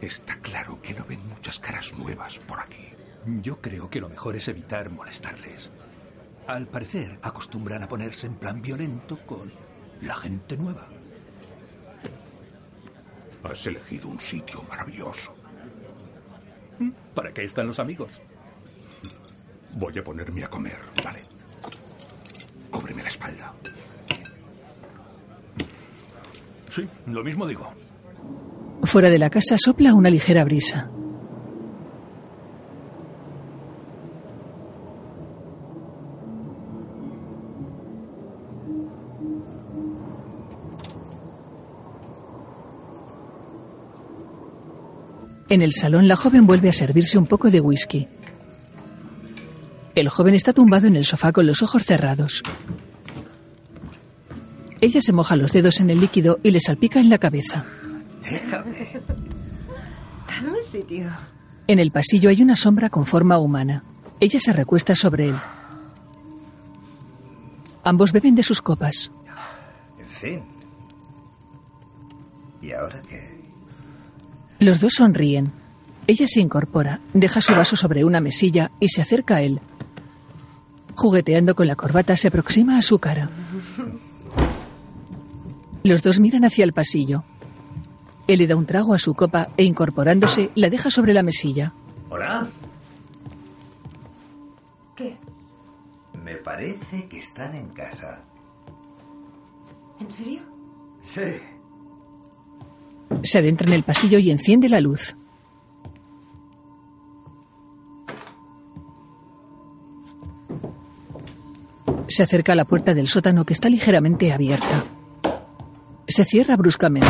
[0.00, 2.88] Está claro que no ven muchas caras nuevas por aquí.
[3.40, 5.70] Yo creo que lo mejor es evitar molestarles.
[6.48, 9.52] Al parecer, acostumbran a ponerse en plan violento con
[10.02, 10.88] la gente nueva.
[13.44, 15.32] Has elegido un sitio maravilloso.
[17.14, 18.20] ¿Para qué están los amigos?
[19.74, 21.20] Voy a ponerme a comer, ¿vale?
[22.70, 23.54] Cúbreme la espalda.
[26.70, 27.72] Sí, lo mismo digo.
[28.82, 30.90] Fuera de la casa sopla una ligera brisa.
[45.50, 48.06] En el salón la joven vuelve a servirse un poco de whisky.
[49.98, 52.44] El joven está tumbado en el sofá con los ojos cerrados.
[54.80, 57.64] Ella se moja los dedos en el líquido y le salpica en la cabeza.
[58.22, 58.86] Déjame.
[60.28, 61.10] Dame sitio.
[61.66, 63.82] En el pasillo hay una sombra con forma humana.
[64.20, 65.34] Ella se recuesta sobre él.
[67.82, 69.10] Ambos beben de sus copas.
[69.98, 70.42] En fin.
[72.62, 73.40] ¿Y ahora qué?
[74.60, 75.50] Los dos sonríen.
[76.06, 79.60] Ella se incorpora, deja su vaso sobre una mesilla y se acerca a él.
[80.98, 83.30] Jugueteando con la corbata, se aproxima a su cara.
[85.84, 87.22] Los dos miran hacia el pasillo.
[88.26, 91.72] Él le da un trago a su copa e incorporándose, la deja sobre la mesilla.
[92.10, 92.48] ¿Hola?
[94.96, 95.16] ¿Qué?
[96.24, 98.24] Me parece que están en casa.
[100.00, 100.40] ¿En serio?
[101.00, 101.20] Sí.
[103.22, 105.14] Se adentra en el pasillo y enciende la luz.
[112.08, 114.84] Se acerca a la puerta del sótano que está ligeramente abierta.
[116.06, 117.06] Se cierra bruscamente.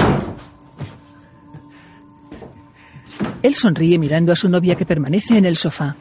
[3.43, 5.95] Él sonríe mirando a su novia que permanece en el sofá.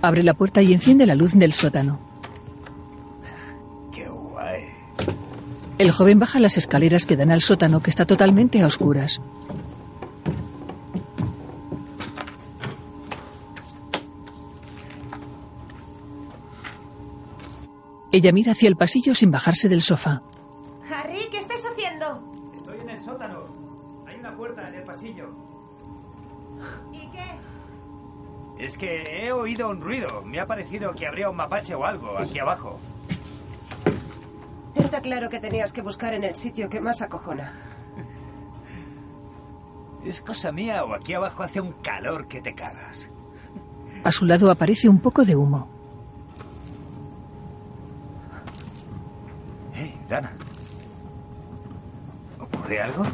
[0.00, 1.98] Abre la puerta y enciende la luz del sótano.
[3.92, 4.66] Qué guay.
[5.78, 9.20] El joven baja las escaleras que dan al sótano que está totalmente a oscuras.
[18.12, 20.22] Ella mira hacia el pasillo sin bajarse del sofá.
[20.90, 22.22] Harry, ¿qué estás haciendo?
[22.54, 23.46] Estoy en el sótano.
[24.06, 25.30] Hay una puerta en el pasillo.
[26.92, 27.24] ¿Y qué?
[28.58, 30.22] Es que he oído un ruido.
[30.24, 32.78] Me ha parecido que habría un mapache o algo aquí abajo.
[34.74, 37.52] Está claro que tenías que buscar en el sitio que más acojona.
[40.04, 43.10] ¿Es cosa mía o aquí abajo hace un calor que te cagas?
[44.04, 45.75] A su lado aparece un poco de humo.
[52.66, 53.06] ¿Ocurre algo?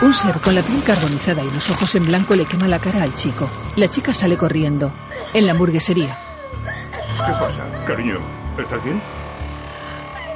[0.00, 3.04] Un ser con la piel carbonizada y los ojos en blanco le quema la cara
[3.04, 3.48] al chico.
[3.76, 4.92] La chica sale corriendo.
[5.32, 6.18] En la hamburguesería.
[6.64, 7.64] ¿Qué pasa?
[7.86, 8.18] Cariño,
[8.58, 9.00] ¿estás bien?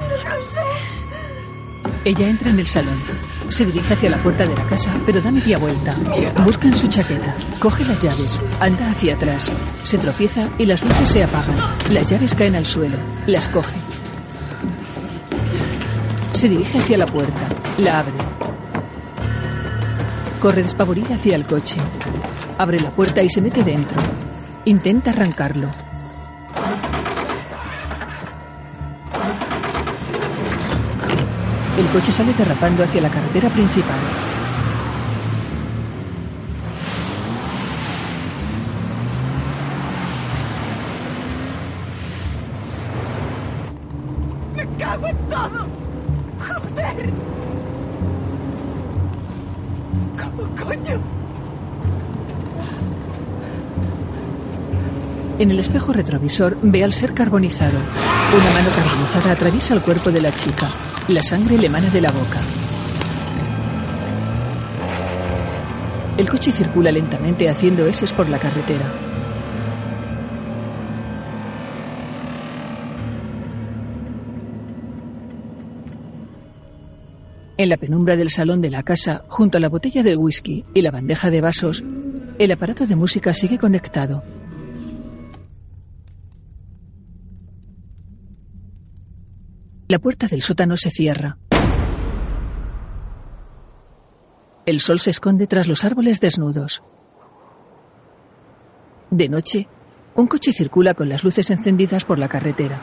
[0.01, 0.96] No sé.
[2.07, 2.95] Ella entra en el salón.
[3.49, 5.93] Se dirige hacia la puerta de la casa, pero da media vuelta.
[6.45, 7.35] Busca en su chaqueta.
[7.59, 8.41] Coge las llaves.
[8.61, 9.51] Anda hacia atrás.
[9.83, 11.57] Se tropieza y las luces se apagan.
[11.91, 12.97] Las llaves caen al suelo.
[13.27, 13.75] Las coge.
[16.31, 17.49] Se dirige hacia la puerta.
[17.77, 18.15] La abre.
[20.39, 21.81] Corre despavorida hacia el coche.
[22.57, 24.01] Abre la puerta y se mete dentro.
[24.65, 25.71] Intenta arrancarlo.
[31.77, 33.99] El coche sale derrapando hacia la carretera principal.
[44.55, 45.67] ¡Me cago en todo!
[46.41, 47.11] ¡Joder!
[50.19, 51.01] ¿Cómo coño?
[55.39, 57.77] En el espejo retrovisor ve al ser carbonizado.
[58.35, 60.71] Una mano carbonizada atraviesa el cuerpo de la chica.
[61.09, 62.41] La sangre le emana de la boca.
[66.19, 68.93] El coche circula lentamente haciendo eses por la carretera.
[77.57, 80.83] En la penumbra del salón de la casa, junto a la botella de whisky y
[80.83, 81.85] la bandeja de vasos,
[82.41, 84.25] el aparato de música sigue conectado.
[89.89, 91.39] La puerta del sótano se cierra.
[94.67, 96.83] El sol se esconde tras los árboles desnudos.
[99.11, 99.69] De noche,
[100.17, 102.81] un coche circula con las luces encendidas por la carretera.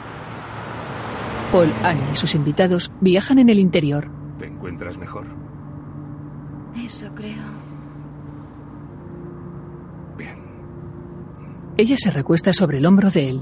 [1.51, 4.10] Paul, Annie y sus invitados viajan en el interior.
[4.38, 5.28] ¿Te encuentras mejor?
[6.78, 7.64] Eso creo.
[11.76, 13.41] Ella se recuesta sobre el hombro de él.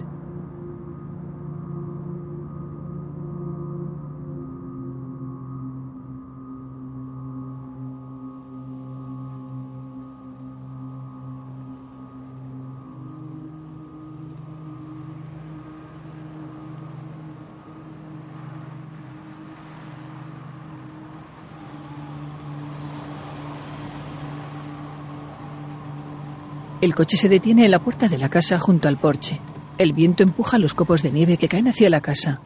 [26.82, 29.40] El coche se detiene en la puerta de la casa junto al porche.
[29.78, 32.42] El viento empuja los copos de nieve que caen hacia la casa.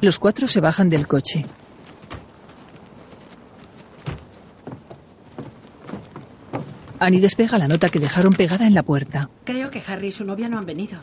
[0.00, 1.44] Los cuatro se bajan del coche.
[7.00, 9.28] Annie despega la nota que dejaron pegada en la puerta.
[9.44, 11.00] Creo que Harry y su novia no han venido.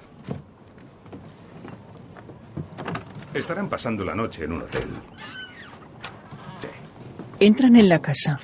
[3.33, 4.87] Estarán pasando la noche en un hotel.
[7.39, 8.39] Entran en la casa.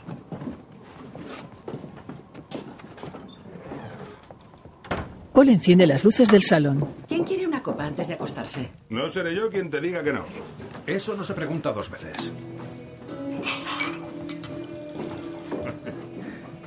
[5.43, 6.87] Paul enciende las luces del salón.
[7.09, 8.69] ¿Quién quiere una copa antes de acostarse?
[8.87, 10.23] No seré yo quien te diga que no.
[10.87, 12.31] Eso no se pregunta dos veces.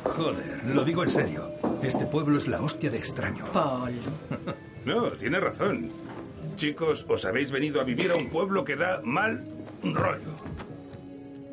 [0.04, 1.52] Joder, lo digo en serio.
[1.82, 3.46] Este pueblo es la hostia de extraño.
[3.52, 3.94] Paul.
[4.84, 5.90] No, tiene razón.
[6.56, 9.44] Chicos, os habéis venido a vivir a un pueblo que da mal
[9.82, 10.30] rollo.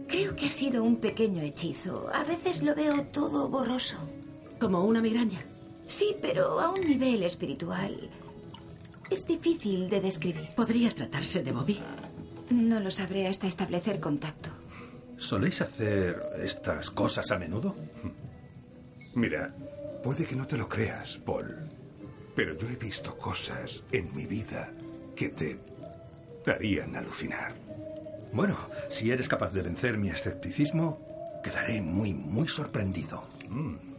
[0.10, 2.10] Creo que ha sido un pequeño hechizo.
[2.14, 3.96] A veces lo veo todo borroso.
[4.60, 5.40] Como una migraña.
[5.88, 8.10] Sí, pero a un nivel espiritual.
[9.10, 10.50] Es difícil de describir.
[10.56, 11.80] Podría tratarse de Bobby.
[12.50, 14.50] No lo sabré hasta establecer contacto.
[15.18, 17.76] ¿Soléis hacer estas cosas a menudo?
[19.16, 19.54] Mira,
[20.04, 21.70] puede que no te lo creas, Paul,
[22.36, 24.72] pero yo he visto cosas en mi vida
[25.16, 25.60] que te
[26.48, 27.54] harían alucinar.
[28.34, 28.58] Bueno,
[28.90, 31.00] si eres capaz de vencer mi escepticismo,
[31.44, 33.24] quedaré muy, muy sorprendido.
[33.48, 33.93] Mm.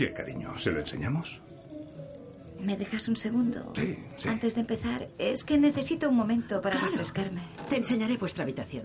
[0.00, 0.56] ¿Qué cariño?
[0.56, 1.42] ¿Se lo enseñamos?
[2.58, 3.70] ¿Me dejas un segundo?
[3.76, 4.28] Sí, sí.
[4.30, 6.92] Antes de empezar, es que necesito un momento para Claro.
[6.92, 7.42] refrescarme.
[7.68, 8.84] Te enseñaré vuestra habitación.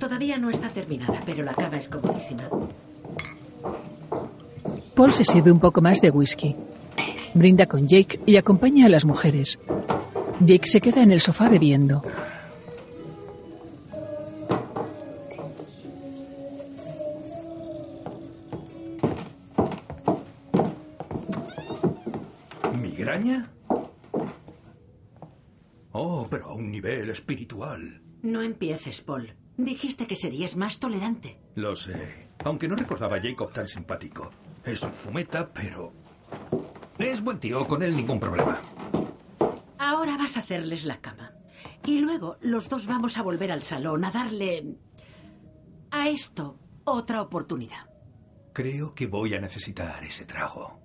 [0.00, 2.48] Todavía no está terminada, pero la cama es comodísima.
[4.96, 6.56] Paul se sirve un poco más de whisky.
[7.34, 9.60] Brinda con Jake y acompaña a las mujeres.
[10.40, 12.02] Jake se queda en el sofá bebiendo.
[22.74, 23.50] ¿Migraña?
[25.92, 28.02] Oh, pero a un nivel espiritual.
[28.22, 29.34] No empieces, Paul.
[29.56, 31.40] Dijiste que serías más tolerante.
[31.54, 32.28] Lo sé.
[32.44, 34.30] Aunque no recordaba a Jacob tan simpático.
[34.64, 35.92] Es un fumeta, pero...
[36.98, 38.60] Es buen tío, con él ningún problema.
[39.78, 41.32] Ahora vas a hacerles la cama.
[41.86, 44.76] Y luego los dos vamos a volver al salón a darle
[45.90, 47.88] a esto otra oportunidad.
[48.52, 50.80] Creo que voy a necesitar ese trago.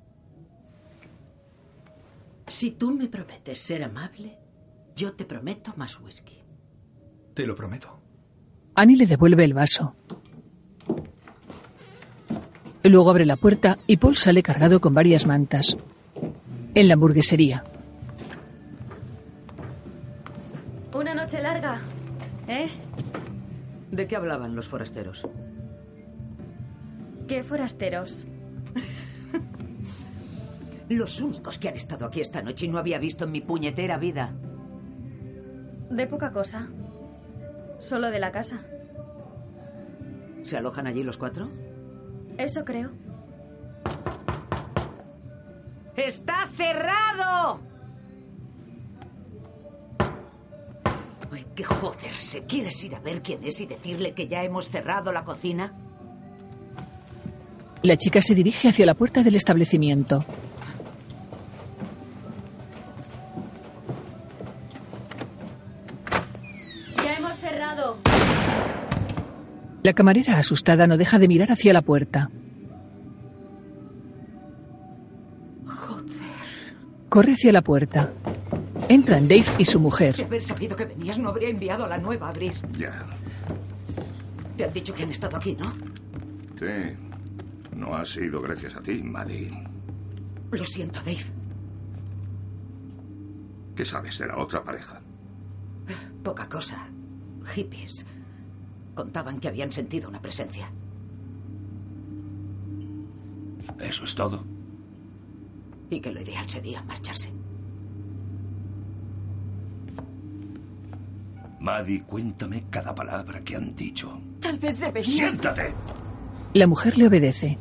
[2.53, 4.37] Si tú me prometes ser amable,
[4.95, 6.37] yo te prometo más whisky.
[7.33, 7.99] Te lo prometo.
[8.75, 9.95] Annie le devuelve el vaso.
[12.83, 15.75] Luego abre la puerta y Paul sale cargado con varias mantas.
[16.75, 17.63] En la hamburguesería.
[20.93, 21.81] Una noche larga,
[22.47, 22.69] ¿eh?
[23.89, 25.27] ¿De qué hablaban los forasteros?
[27.27, 28.27] ¿Qué forasteros?
[30.89, 33.97] Los únicos que han estado aquí esta noche y no había visto en mi puñetera
[33.97, 34.33] vida.
[35.89, 36.69] De poca cosa.
[37.79, 38.61] Solo de la casa.
[40.43, 41.49] ¿Se alojan allí los cuatro?
[42.37, 42.91] Eso creo.
[45.95, 47.61] ¡Está cerrado!
[51.31, 52.43] Ay, qué joderse.
[52.43, 55.73] ¿Quieres ir a ver quién es y decirle que ya hemos cerrado la cocina?
[57.81, 60.25] La chica se dirige hacia la puerta del establecimiento.
[69.83, 72.29] La camarera asustada no deja de mirar hacia la puerta.
[77.09, 78.11] Corre hacia la puerta.
[78.89, 80.15] Entran Dave y su mujer.
[80.15, 82.53] De haber sabido que venías, no habría enviado a la nueva a abrir.
[82.77, 83.05] Ya.
[84.57, 85.69] Te han dicho que han estado aquí, ¿no?
[86.59, 86.95] Sí.
[87.75, 89.51] No ha sido gracias a ti, Maddie.
[90.51, 91.25] Lo siento, Dave.
[93.75, 95.01] ¿Qué sabes de la otra pareja?
[96.23, 96.87] Poca cosa.
[97.53, 98.05] Hippies.
[98.93, 100.71] Contaban que habían sentido una presencia.
[103.79, 104.43] ¿Eso es todo?
[105.89, 107.31] Y que lo ideal sería marcharse.
[111.59, 114.19] Maddie, cuéntame cada palabra que han dicho.
[114.41, 115.15] Tal vez deberías...
[115.15, 115.73] ¡Siéntate!
[116.53, 117.57] La mujer le obedece.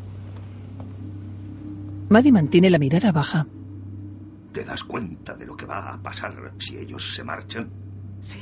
[2.09, 3.47] Maddie mantiene la mirada baja.
[4.53, 7.70] ¿Te das cuenta de lo que va a pasar si ellos se marchan?
[8.20, 8.39] Sí.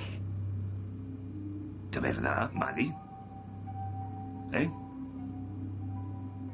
[1.91, 2.95] ¿De verdad, Maddie?
[4.53, 4.71] ¿Eh?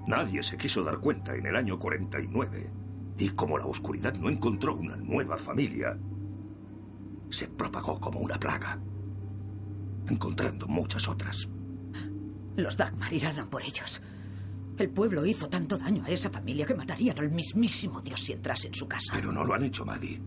[0.07, 2.71] Nadie se quiso dar cuenta en el año 49.
[3.19, 5.99] Y como la oscuridad no encontró una nueva familia,
[7.31, 8.79] se propagó como una plaga,
[10.09, 11.49] encontrando muchas otras.
[12.57, 14.01] Los Dagmar irán a por ellos.
[14.79, 18.69] El pueblo hizo tanto daño a esa familia que matarían al mismísimo Dios si entrase
[18.69, 19.13] en su casa.
[19.15, 20.21] Pero no lo han hecho, Maddie.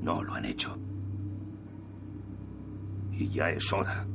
[0.00, 0.78] No lo han hecho.
[3.14, 4.06] Y ya es hora.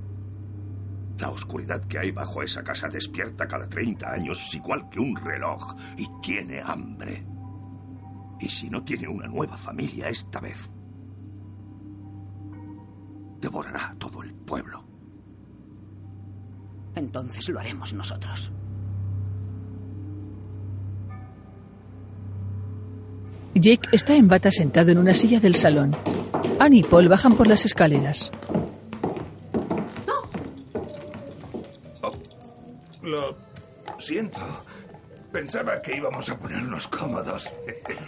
[1.18, 5.76] La oscuridad que hay bajo esa casa despierta cada 30 años igual que un reloj
[5.98, 7.26] y tiene hambre.
[8.40, 10.70] Y si no tiene una nueva familia esta vez,
[13.42, 14.84] devorará a todo el pueblo.
[16.96, 18.52] Entonces lo haremos nosotros.
[23.56, 25.96] Jake está en bata sentado en una silla del salón.
[26.60, 28.32] Annie y Paul bajan por las escaleras.
[33.10, 33.36] Lo
[33.98, 34.40] siento.
[35.32, 37.52] Pensaba que íbamos a ponernos cómodos.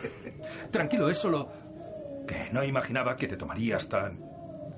[0.71, 1.49] Tranquilo, es solo
[2.27, 4.19] que no imaginaba que te tomarías tan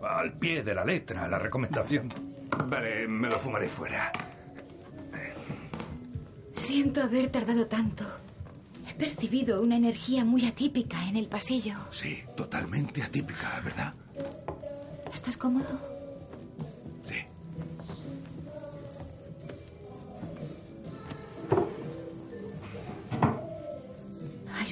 [0.01, 2.13] al pie de la letra la recomendación.
[2.67, 4.11] Vale, me lo fumaré fuera.
[6.53, 8.05] Siento haber tardado tanto.
[8.87, 11.75] He percibido una energía muy atípica en el pasillo.
[11.91, 13.93] Sí, totalmente atípica, ¿verdad?
[15.13, 15.92] ¿Estás cómodo?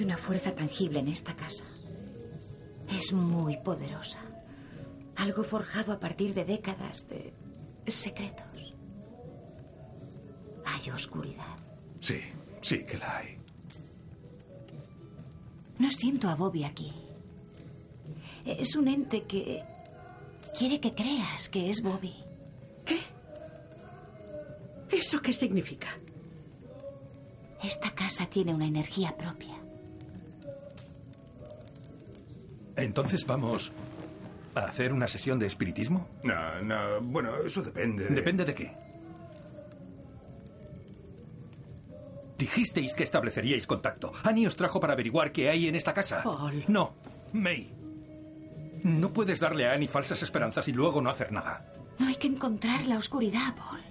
[0.02, 1.64] Hay una fuerza tangible en esta casa.
[2.90, 4.18] Es muy poderosa.
[5.16, 7.32] Algo forjado a partir de décadas de
[7.86, 8.74] secretos.
[10.66, 11.56] Hay oscuridad.
[12.00, 12.20] Sí,
[12.62, 13.38] sí que la hay.
[15.78, 16.92] No siento a Bobby aquí.
[18.44, 19.64] Es un ente que
[20.58, 22.16] quiere que creas que es Bobby.
[24.90, 25.90] ¿Eso qué significa?
[27.64, 29.61] Esta casa tiene una energía propia.
[32.82, 33.72] Entonces vamos
[34.56, 36.08] a hacer una sesión de espiritismo.
[36.24, 38.06] No, no, bueno, eso depende.
[38.06, 38.74] de- ¿Depende de qué?
[42.38, 44.12] Dijisteis que estableceríais contacto.
[44.24, 46.24] Annie os trajo para averiguar qué hay en esta casa.
[46.24, 46.64] Paul.
[46.68, 46.94] No,
[47.34, 47.72] May.
[48.84, 51.66] No puedes darle a Annie falsas esperanzas y luego no hacer nada.
[52.00, 53.82] No hay que encontrar la oscuridad, Paul.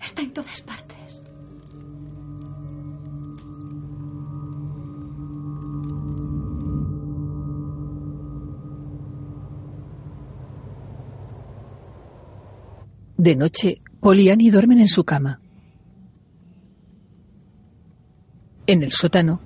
[0.00, 0.93] Está en todas partes.
[13.24, 15.40] De noche, Paul y duermen en su cama.
[18.66, 19.40] En el sótano,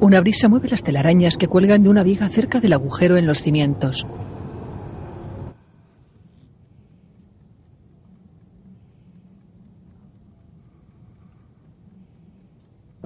[0.00, 3.42] una brisa mueve las telarañas que cuelgan de una viga cerca del agujero en los
[3.42, 4.06] cimientos.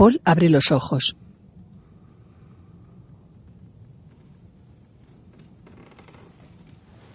[0.02, 1.16] Paul abre los ojos.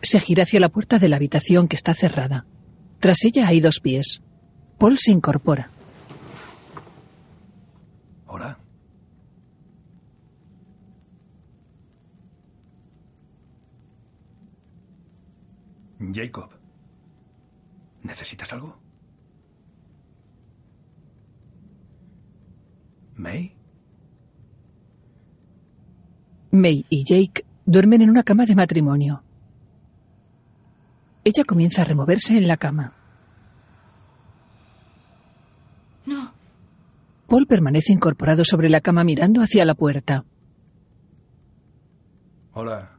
[0.02, 2.46] Se gira hacia la puerta de la habitación que está cerrada.
[3.02, 4.22] Tras ella hay dos pies.
[4.78, 5.70] Paul se incorpora.
[8.28, 8.58] Hola.
[16.14, 16.52] Jacob.
[18.04, 18.87] ¿Necesitas algo?
[23.18, 23.52] ¿May?
[26.52, 29.24] May y Jake duermen en una cama de matrimonio.
[31.24, 32.94] Ella comienza a removerse en la cama.
[36.06, 36.32] No.
[37.28, 40.24] Paul permanece incorporado sobre la cama mirando hacia la puerta.
[42.54, 42.98] Hola.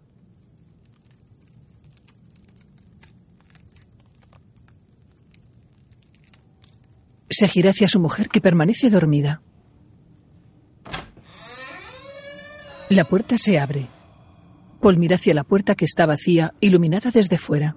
[7.31, 9.43] Se gira hacia su mujer que permanece dormida.
[12.91, 13.87] La puerta se abre.
[14.81, 17.77] Paul mira hacia la puerta que está vacía, iluminada desde fuera.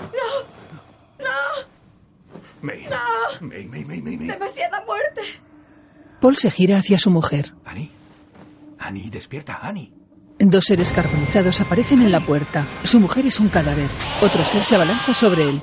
[0.00, 1.24] ¡No!
[1.24, 1.68] ¡No!
[2.62, 2.86] May.
[2.88, 3.46] ¡No!
[3.46, 4.26] May, May, May, May, May.
[4.28, 5.22] ¡Demasiada muerte!
[6.20, 7.54] Paul se gira hacia su mujer.
[7.64, 7.90] Annie.
[8.78, 9.92] Annie, despierta, Annie.
[10.40, 12.66] Dos seres carbonizados aparecen en la puerta.
[12.84, 13.88] Su mujer es un cadáver.
[14.22, 15.62] Otro ser se abalanza sobre él.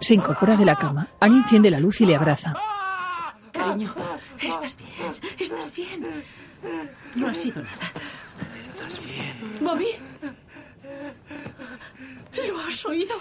[0.00, 1.08] Se incorpora de la cama.
[1.20, 2.54] Annie enciende la luz y le abraza.
[3.52, 3.94] Cariño,
[4.40, 5.34] ¿estás bien?
[5.38, 6.06] ¿Estás bien?
[7.14, 7.92] No ha sido nada.
[8.62, 9.58] ¿Estás bien?
[9.60, 9.88] ¿Bobby?
[12.48, 13.14] ¿Lo has oído?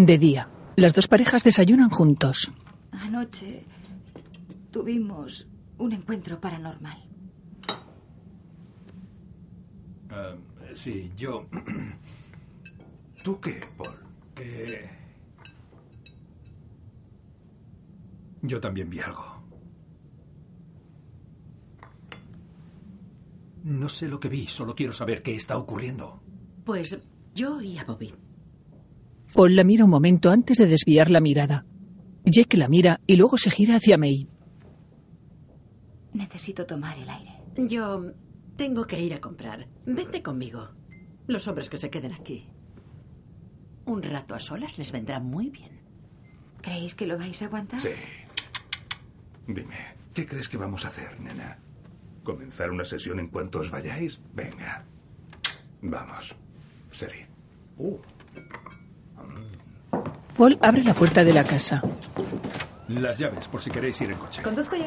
[0.00, 2.50] De día, las dos parejas desayunan juntos.
[2.90, 3.66] Anoche
[4.70, 5.46] tuvimos
[5.76, 7.04] un encuentro paranormal.
[10.08, 10.36] Ah,
[10.72, 11.46] sí, yo...
[13.22, 13.94] ¿Tú qué, Paul?
[14.34, 14.88] Que...
[18.40, 19.44] Yo también vi algo.
[23.64, 26.22] No sé lo que vi, solo quiero saber qué está ocurriendo.
[26.64, 26.98] Pues
[27.34, 28.14] yo y a Bobby.
[29.34, 31.64] Paul la mira un momento antes de desviar la mirada.
[32.24, 34.28] Jake la mira y luego se gira hacia May.
[36.12, 37.32] Necesito tomar el aire.
[37.56, 38.12] Yo
[38.56, 39.68] tengo que ir a comprar.
[39.86, 40.70] Vente conmigo.
[41.26, 42.46] Los hombres que se queden aquí.
[43.86, 45.80] Un rato a solas les vendrá muy bien.
[46.60, 47.80] ¿Creéis que lo vais a aguantar?
[47.80, 47.90] Sí.
[49.46, 49.76] Dime,
[50.12, 51.58] ¿qué crees que vamos a hacer, nena?
[52.22, 54.20] ¿Comenzar una sesión en cuanto os vayáis?
[54.34, 54.84] Venga.
[55.80, 56.36] Vamos.
[56.90, 57.26] Serid.
[57.78, 57.96] Uh.
[60.40, 61.82] Paul abre la puerta de la casa.
[62.88, 64.40] Las llaves, por si queréis ir en coche.
[64.40, 64.86] Conduzco yo.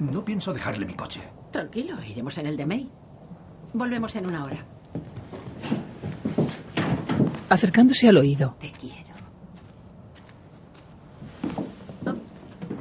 [0.00, 1.22] No pienso dejarle mi coche.
[1.52, 2.90] Tranquilo, iremos en el de May.
[3.74, 4.66] Volvemos en una hora.
[7.48, 8.56] Acercándose al oído.
[8.58, 9.14] Te quiero.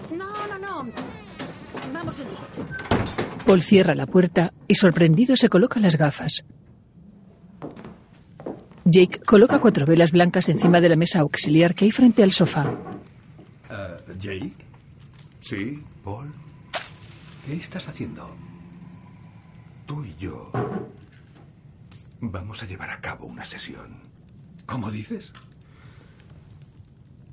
[0.10, 0.92] No, no, no.
[1.94, 2.62] Vamos en el coche.
[3.46, 6.44] Paul cierra la puerta y sorprendido se coloca las gafas.
[8.90, 12.74] Jake coloca cuatro velas blancas encima de la mesa auxiliar que hay frente al sofá.
[13.70, 14.54] Ah, Jake,
[15.42, 16.34] ¿Sí, Paul?
[17.46, 18.34] ¿qué estás haciendo?
[19.86, 20.52] Tú y yo
[22.22, 24.00] vamos a llevar a cabo una sesión.
[24.66, 25.34] ¿Cómo dices?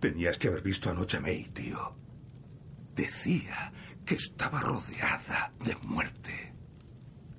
[0.00, 1.94] Tenías que haber visto anoche a May, tío.
[2.96, 3.72] Decía
[4.04, 6.52] que estaba rodeada de muerte.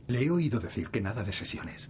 [0.08, 1.90] Le he oído decir que nada de sesiones.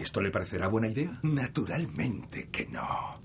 [0.00, 1.18] ¿Esto le parecerá buena idea?
[1.22, 3.20] Naturalmente que no.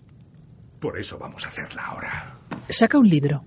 [0.79, 2.35] Por eso vamos a hacerla ahora.
[2.69, 3.43] Saca un libro.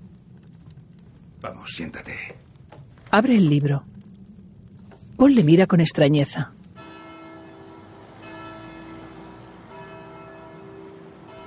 [1.40, 2.34] Vamos, siéntate.
[3.10, 3.84] Abre el libro.
[5.16, 6.52] Paul le mira con extrañeza.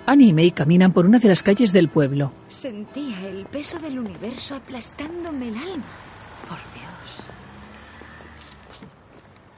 [0.06, 2.34] Annie y May caminan por una de las calles del pueblo.
[2.48, 5.86] Sentía el peso del universo aplastándome el alma.
[6.48, 7.28] Por Dios.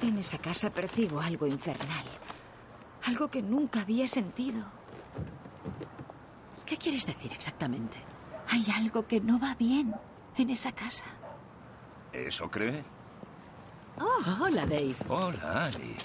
[0.01, 2.05] En esa casa percibo algo infernal.
[3.05, 4.63] Algo que nunca había sentido.
[6.65, 7.97] ¿Qué quieres decir exactamente?
[8.49, 9.93] Hay algo que no va bien
[10.37, 11.05] en esa casa.
[12.11, 12.83] ¿Eso cree?
[13.99, 14.95] Oh, hola, Dave.
[15.07, 15.95] Hola, Annie.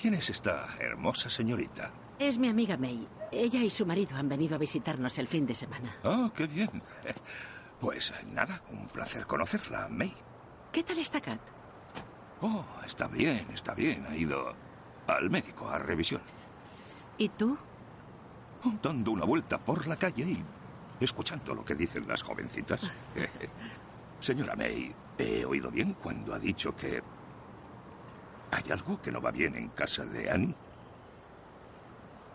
[0.00, 1.90] ¿Quién es esta hermosa señorita?
[2.18, 3.06] Es mi amiga May.
[3.32, 5.96] Ella y su marido han venido a visitarnos el fin de semana.
[6.04, 6.82] Oh, qué bien.
[7.80, 10.14] Pues nada, un placer conocerla, May.
[10.72, 11.40] ¿Qué tal está Kat?
[12.40, 14.06] Oh, está bien, está bien.
[14.08, 14.54] Ha ido
[15.06, 16.20] Al médico, a revisión.
[17.16, 17.56] ¿Y tú?
[18.82, 20.44] Dando una vuelta por la calle y
[21.04, 22.90] escuchando lo que dicen las jovencitas.
[24.20, 27.02] Señora May, ¿he oído bien cuando ha dicho que
[28.50, 30.54] hay algo que no va bien en casa de Annie?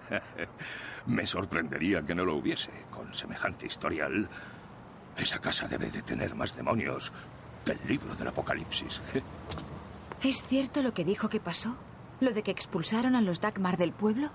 [1.07, 2.71] Me sorprendería que no lo hubiese.
[2.89, 4.29] Con semejante historial,
[5.17, 7.11] esa casa debe de tener más demonios
[7.65, 9.01] que el libro del Apocalipsis.
[10.23, 11.75] ¿Es cierto lo que dijo que pasó?
[12.19, 14.29] ¿Lo de que expulsaron a los Dagmar del pueblo?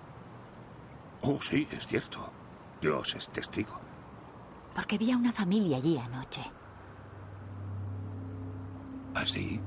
[1.22, 2.28] Oh, sí, es cierto.
[2.80, 3.78] Dios es testigo.
[4.74, 6.42] Porque vi a una familia allí anoche.
[9.14, 9.60] ¿Así?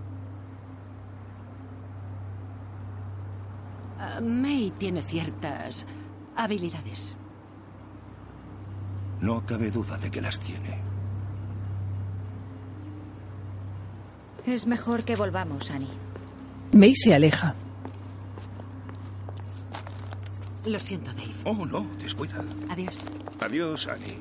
[3.98, 5.86] Ah, May tiene ciertas
[6.36, 7.16] habilidades.
[9.22, 10.80] No cabe duda de que las tiene.
[14.46, 16.09] Es mejor que volvamos, Annie.
[16.72, 17.56] May se aleja.
[20.66, 21.34] Lo siento, Dave.
[21.46, 22.44] Oh, no, descuida.
[22.70, 22.98] Adiós.
[23.40, 24.18] Adiós, Annie.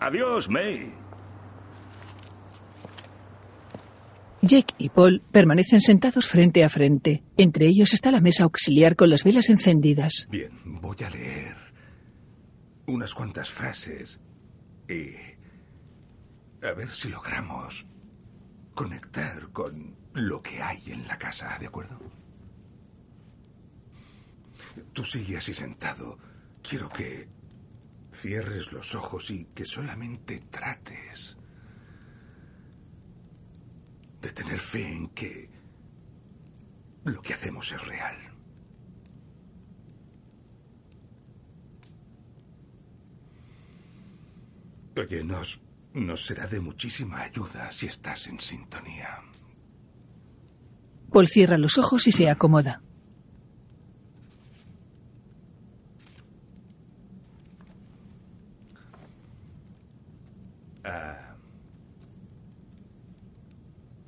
[0.00, 0.92] Adiós, May.
[4.42, 7.22] Jake y Paul permanecen sentados frente a frente.
[7.36, 10.26] Entre ellos está la mesa auxiliar con las velas encendidas.
[10.30, 11.56] Bien, voy a leer
[12.86, 14.18] unas cuantas frases
[14.88, 15.14] y
[16.64, 17.86] a ver si logramos
[18.74, 21.98] conectar con lo que hay en la casa, ¿de acuerdo?
[24.92, 26.18] Tú sigue así sentado.
[26.62, 27.28] Quiero que
[28.12, 31.36] cierres los ojos y que solamente trates
[34.20, 35.50] de tener fe en que
[37.04, 38.16] lo que hacemos es real.
[44.96, 45.58] Oye, nos,
[45.94, 49.31] nos será de muchísima ayuda si estás en sintonía.
[51.12, 52.82] Paul cierra los ojos y se acomoda.
[60.84, 61.36] Ah.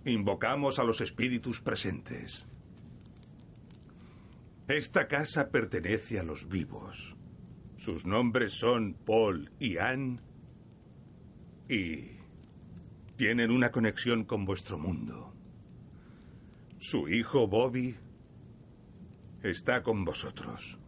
[0.06, 2.46] Invocamos a los espíritus presentes.
[4.66, 7.16] Esta casa pertenece a los vivos.
[7.76, 10.20] Sus nombres son Paul y Anne
[11.68, 12.12] y
[13.16, 15.33] tienen una conexión con vuestro mundo.
[16.84, 17.96] Su hijo Bobby
[19.42, 20.78] está con vosotros.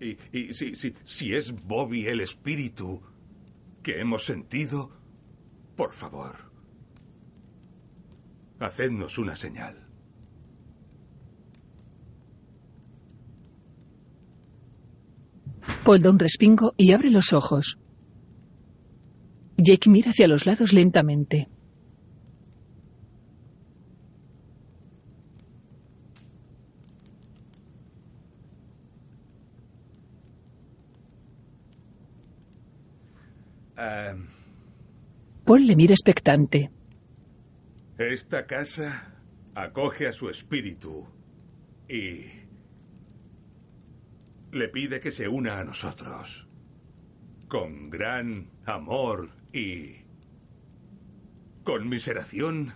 [0.00, 3.02] Y, y si, si, si es Bobby el espíritu
[3.82, 4.90] que hemos sentido,
[5.76, 6.36] por favor,
[8.60, 9.86] hacednos una señal.
[15.84, 17.78] Paul un respingo y abre los ojos.
[19.58, 21.50] Jake mira hacia los lados lentamente.
[35.44, 36.70] Paul le mira expectante.
[37.98, 39.14] esta casa
[39.54, 41.06] acoge a su espíritu
[41.88, 42.26] y
[44.50, 46.48] le pide que se una a nosotros
[47.48, 49.96] con gran amor y
[51.64, 52.72] conmiseración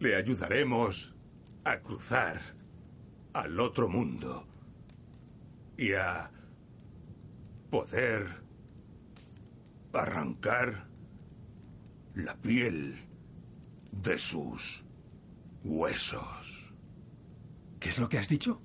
[0.00, 1.14] le ayudaremos
[1.64, 2.40] a cruzar
[3.32, 4.46] al otro mundo
[5.78, 6.30] y a
[7.70, 8.41] poder
[9.92, 10.88] arrancar
[12.14, 12.98] la piel
[13.90, 14.84] de sus
[15.64, 16.72] huesos.
[17.80, 18.60] ¿Qué es lo que has dicho?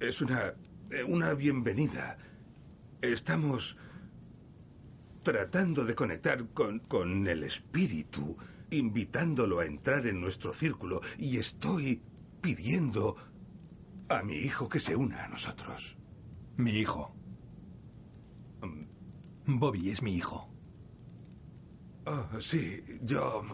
[0.00, 0.54] Es una
[0.90, 2.16] eh, una bienvenida.
[3.02, 3.76] Estamos
[5.24, 8.36] tratando de conectar con, con el espíritu,
[8.70, 12.00] invitándolo a entrar en nuestro círculo y estoy
[12.40, 13.16] pidiendo
[14.08, 15.95] a mi hijo que se una a nosotros.
[16.56, 17.12] Mi hijo.
[19.46, 20.48] Bobby es mi hijo.
[22.06, 23.44] Oh, sí, yo...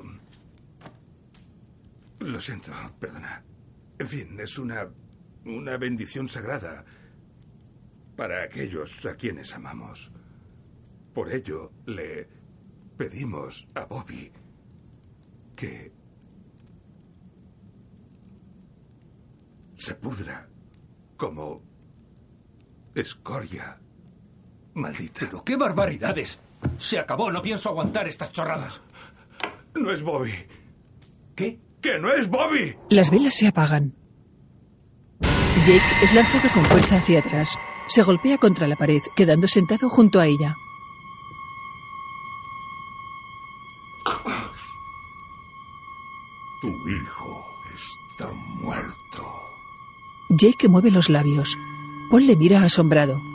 [2.20, 3.44] Lo siento, perdona.
[3.98, 4.88] En fin, es una...
[5.44, 6.84] una bendición sagrada
[8.16, 10.12] para aquellos a quienes amamos.
[11.12, 12.28] Por ello, le
[12.96, 14.30] pedimos a Bobby
[15.56, 15.92] que
[19.76, 20.48] se pudra
[21.16, 21.71] como
[22.94, 23.78] escoria
[24.74, 25.20] maldita.
[25.20, 26.38] Pero qué barbaridades.
[26.78, 28.80] Se acabó, no pienso aguantar estas chorradas.
[29.74, 30.32] No es Bobby.
[31.34, 31.58] ¿Qué?
[31.80, 32.76] ¡Que no es Bobby!
[32.90, 33.94] Las velas se apagan.
[35.66, 37.56] Jake es lanzado con fuerza hacia atrás.
[37.86, 40.54] Se golpea contra la pared, quedando sentado junto a ella.
[46.60, 49.42] Tu hijo está muerto.
[50.30, 51.58] Jake mueve los labios.
[52.12, 53.31] Paul le mira asombrado.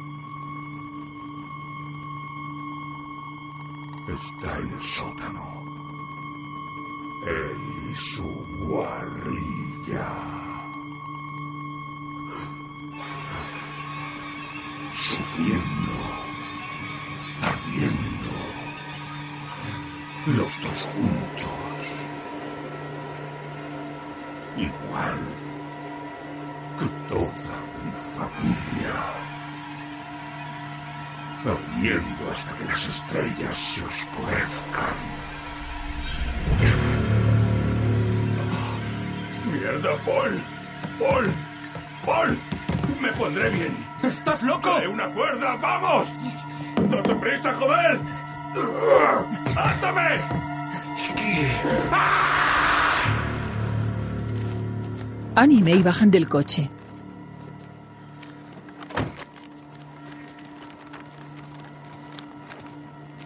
[55.87, 56.69] Bajan del coche.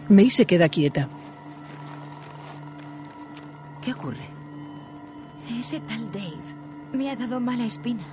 [0.08, 1.08] May se queda quieta.
[3.82, 4.28] ¿Qué ocurre?
[5.58, 6.46] Ese tal Dave
[6.92, 8.04] me ha dado mala espina.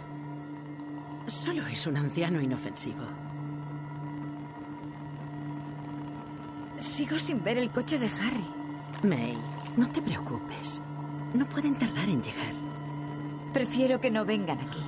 [1.27, 3.05] Solo es un anciano inofensivo.
[6.79, 8.49] Sigo sin ver el coche de Harry.
[9.03, 9.37] May,
[9.77, 10.81] no te preocupes.
[11.35, 12.58] No pueden tardar en llegar.
[13.53, 14.83] Prefiero que no vengan aquí.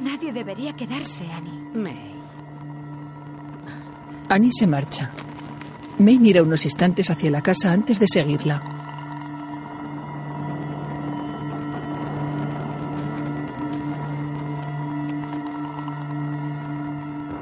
[0.00, 1.70] Nadie debería quedarse, Annie.
[1.74, 2.14] May.
[4.28, 5.12] Annie se marcha.
[5.98, 8.62] May mira unos instantes hacia la casa antes de seguirla.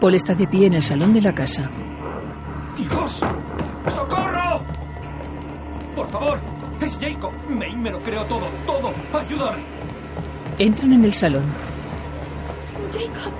[0.01, 1.71] Paul está de pie en el salón de la casa.
[2.77, 3.25] ¡Dios!
[3.89, 4.61] ¡Socorro!
[5.95, 6.41] Por favor,
[6.81, 7.33] es Jacob.
[7.49, 8.93] May, me lo creo todo, todo.
[9.17, 9.82] Ayúdame.
[10.59, 11.45] Entran en el salón.
[12.93, 13.33] Jacob,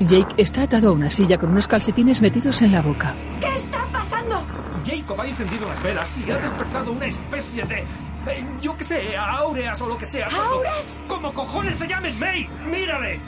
[0.00, 3.14] Jake está atado a una silla con unos calcetines metidos en la boca.
[3.40, 4.42] ¿qué está pasando?
[4.84, 7.78] Jacob ha encendido las velas y ha despertado una especie de.
[7.80, 10.28] eh, yo qué sé, áureas o lo que sea.
[10.28, 11.00] ¿Auras?
[11.08, 12.48] ¿Cómo cojones se llamen, May?
[12.70, 13.20] ¡Mírale!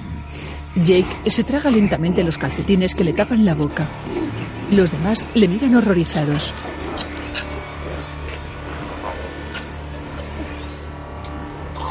[0.76, 3.88] Jake se traga lentamente los calcetines que le tapan la boca.
[4.70, 6.54] Los demás le miran horrorizados.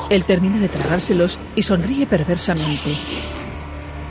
[0.09, 2.95] Él termina de tragárselos y sonríe perversamente.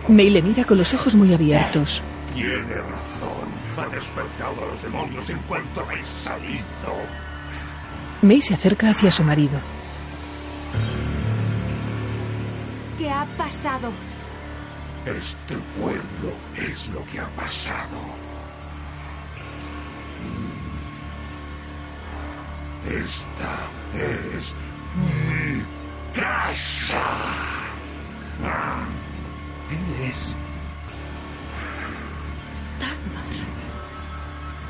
[0.09, 2.03] May le mira con los ojos muy abiertos.
[2.35, 3.49] Tiene razón.
[3.79, 6.63] Ha despertado a los demonios en cuanto habéis salido.
[8.23, 9.61] May se acerca hacia su marido.
[12.99, 13.91] ¿Qué ha pasado?
[15.05, 17.99] Este pueblo es lo que ha pasado.
[22.87, 24.55] Esta es
[24.97, 25.76] mi
[26.17, 27.03] casa.
[29.71, 30.35] Él es.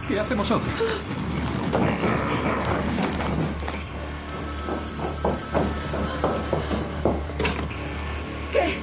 [0.09, 0.65] ¿Qué hacemos ahora?
[8.53, 8.79] ¿Qué?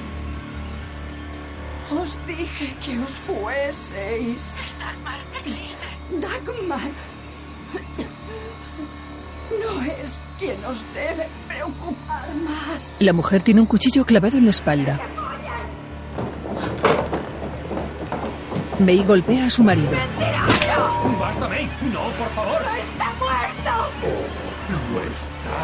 [1.90, 4.56] Os dije que os fueseis.
[4.64, 5.86] Es Dagmar, existe.
[6.10, 6.90] Dagmar.
[9.50, 12.96] No es quien os debe preocupar más.
[13.00, 15.00] La mujer tiene un cuchillo clavado en la espalda.
[18.78, 19.90] May golpea a su marido.
[21.20, 21.70] ¡Basta, May!
[21.92, 22.62] ¡No, por favor!
[22.80, 23.74] ¡Está muerto!
[24.90, 25.60] No está.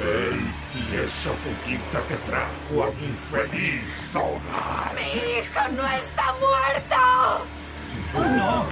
[0.00, 0.40] Él
[0.74, 4.94] y esa putita que trajo a mi feliz hogar.
[4.94, 7.46] ¡Mi hijo no está muerto!
[8.36, 8.64] ¡No!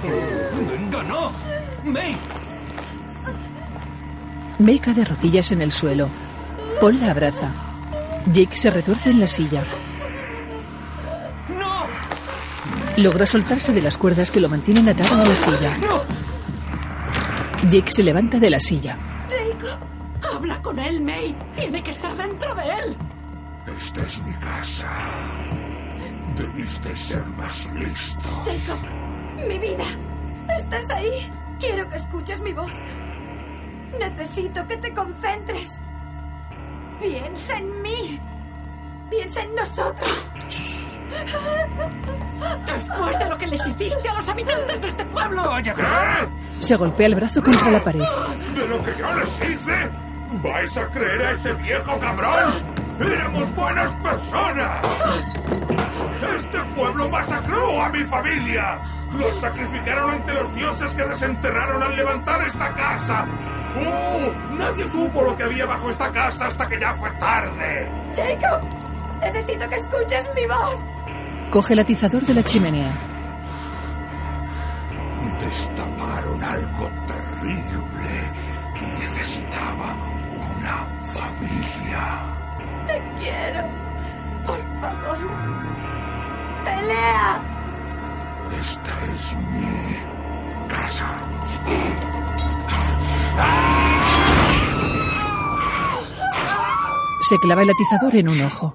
[0.71, 1.31] ¡Venga, no!
[1.83, 2.15] ¡May!
[4.61, 6.07] May cae de rodillas en el suelo.
[6.79, 7.51] Paul la abraza.
[8.31, 9.63] Jake se retuerce en la silla.
[11.49, 11.87] ¡No!
[13.01, 15.73] Logra soltarse de las cuerdas que lo mantienen atado a la silla.
[17.69, 18.99] Jake se levanta de la silla.
[19.29, 19.79] Jacob,
[20.31, 21.35] habla con él, May.
[21.55, 22.95] Tiene que estar dentro de él.
[23.79, 24.87] Esta es mi casa.
[26.35, 28.43] Debiste ser más listo.
[28.45, 28.79] Jacob,
[29.47, 29.85] mi vida.
[30.55, 31.31] ¿Estás ahí?
[31.59, 32.71] Quiero que escuches mi voz.
[33.99, 35.79] Necesito que te concentres.
[36.99, 38.19] Piensa en mí.
[39.09, 40.27] Piensa en nosotros.
[42.65, 45.43] Después de lo que les hiciste a los habitantes de este pueblo.
[45.43, 45.83] ¡Cállate!
[46.59, 47.99] Se golpea el brazo contra la pared.
[48.55, 49.89] ¿De lo que yo les hice?
[50.41, 52.53] ¿Vais a creer a ese viejo cabrón?
[52.99, 54.81] ¡Éramos buenas personas!
[56.35, 58.79] ¡Este pueblo masacró a mi familia!
[59.11, 63.25] ¡Los sacrificaron ante los dioses que desenterraron al levantar esta casa!
[63.77, 64.31] ¡Oh!
[64.57, 67.89] Nadie supo lo que había bajo esta casa hasta que ya fue tarde.
[68.15, 68.61] Jacob,
[69.21, 70.75] necesito que escuches mi voz.
[71.51, 72.91] Coge el atizador de la chimenea.
[75.39, 78.31] Destaparon algo terrible
[78.79, 79.95] y necesitaba
[80.37, 82.21] una familia.
[82.87, 83.67] Te quiero.
[84.45, 85.17] Por favor.
[86.63, 87.41] Pelea.
[88.59, 89.95] Esta es mi
[90.67, 92.20] casa.
[97.21, 98.73] Se clava el atizador en un ojo.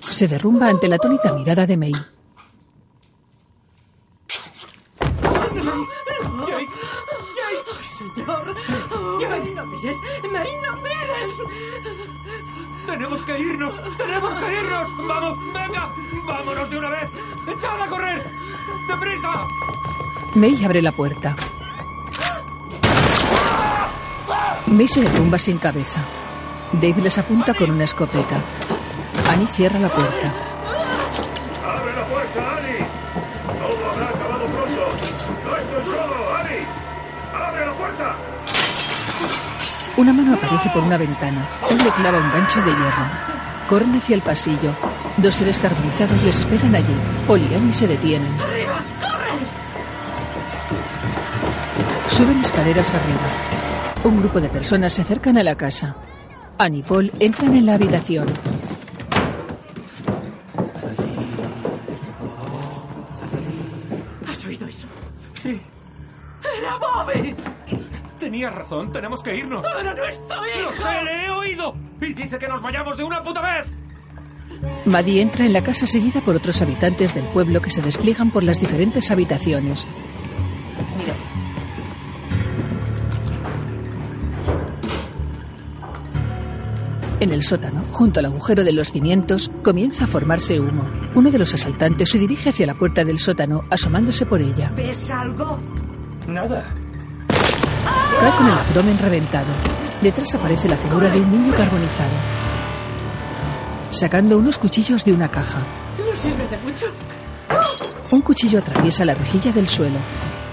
[0.00, 1.92] Se derrumba ante la atónita mirada de May.
[6.46, 6.72] Jake,
[7.68, 8.54] ¡Oh, señor!
[9.28, 9.96] ¡May, no mires!
[10.30, 11.36] ¡May, no mires!
[12.86, 13.80] ¡Tenemos que irnos!
[13.96, 15.06] ¡Tenemos que irnos!
[15.08, 15.92] ¡Vamos, venga!
[16.26, 17.10] ¡Vámonos de una vez!
[17.48, 18.30] ¡Echad a correr!
[18.88, 19.46] ¡Deprisa!
[20.34, 21.34] May abre la puerta.
[24.66, 26.04] May se derrumba sin cabeza.
[26.72, 28.40] Dave les apunta con una escopeta.
[29.30, 30.34] Annie cierra la puerta.
[31.64, 32.86] ¡Abre la puerta, Annie!
[33.46, 34.88] Todo habrá acabado pronto.
[35.44, 36.66] No estoy solo, Annie.
[37.32, 38.16] ¡Abre la puerta!
[39.96, 41.48] Una mano aparece por una ventana.
[41.70, 43.06] Él le clava un gancho de hierro.
[43.68, 44.74] Corren hacia el pasillo.
[45.16, 46.94] Dos seres carbonizados les esperan allí.
[47.26, 48.34] Paul y Annie se detienen.
[48.40, 48.82] ¡Arriba!
[49.00, 49.38] ¡Corre!
[52.08, 53.55] Suben escaleras arriba.
[54.06, 55.96] Un grupo de personas se acercan a la casa.
[56.58, 58.28] Annie y Paul entran en la habitación.
[64.30, 64.86] ¿Has oído eso?
[65.34, 65.60] Sí,
[66.56, 67.34] ¡Era Bobby!
[68.20, 68.92] tenía razón.
[68.92, 69.64] Tenemos que irnos.
[69.76, 70.50] ¡Pero no estoy!
[70.62, 71.74] ¡Lo sé, le he oído!
[72.00, 73.66] Y dice que nos vayamos de una puta vez.
[74.84, 78.44] Maddie entra en la casa seguida por otros habitantes del pueblo que se despliegan por
[78.44, 79.84] las diferentes habitaciones.
[87.18, 90.84] En el sótano, junto al agujero de los cimientos, comienza a formarse humo.
[91.14, 94.70] Uno de los asaltantes se dirige hacia la puerta del sótano, asomándose por ella.
[94.76, 95.58] ¿Ves algo?
[96.28, 96.74] Nada.
[98.20, 99.46] Cae con el abdomen reventado.
[100.02, 102.16] Detrás aparece la figura de un niño carbonizado.
[103.90, 105.60] Sacando unos cuchillos de una caja.
[105.98, 106.86] ¿No sirve de mucho?
[108.10, 109.98] Un cuchillo atraviesa la rejilla del suelo.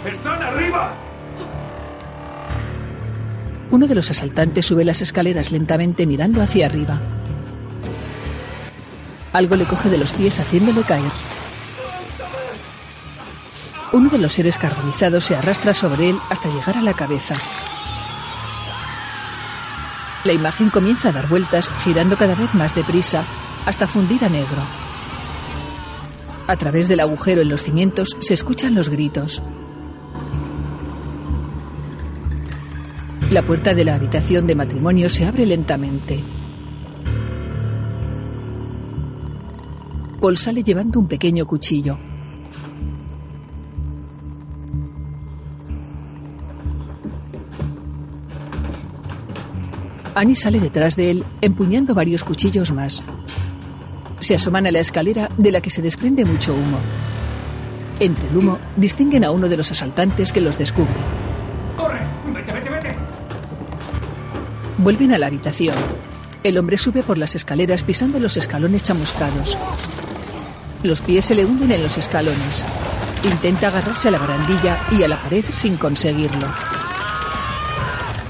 [0.05, 0.93] ¡Están arriba!
[3.73, 7.01] Uno de los asaltantes sube las escaleras lentamente mirando hacia arriba.
[9.31, 11.11] Algo le coge de los pies haciéndole caer.
[13.91, 17.35] Uno de los seres carbonizados se arrastra sobre él hasta llegar a la cabeza.
[20.23, 23.23] La imagen comienza a dar vueltas, girando cada vez más deprisa,
[23.65, 24.61] hasta fundir a negro.
[26.45, 29.41] A través del agujero en los cimientos se escuchan los gritos.
[33.33, 36.23] La puerta de la habitación de matrimonio se abre lentamente.
[40.21, 41.97] Paul sale llevando un pequeño cuchillo.
[50.13, 53.01] Annie sale detrás de él, empuñando varios cuchillos más.
[54.19, 56.77] Se asoman a la escalera de la que se desprende mucho humo.
[57.99, 61.22] Entre el humo, distinguen a uno de los asaltantes que los descubre.
[64.83, 65.77] Vuelven a la habitación.
[66.43, 69.57] El hombre sube por las escaleras pisando los escalones chamuscados.
[70.83, 72.65] Los pies se le hunden en los escalones.
[73.23, 76.47] Intenta agarrarse a la barandilla y a la pared sin conseguirlo.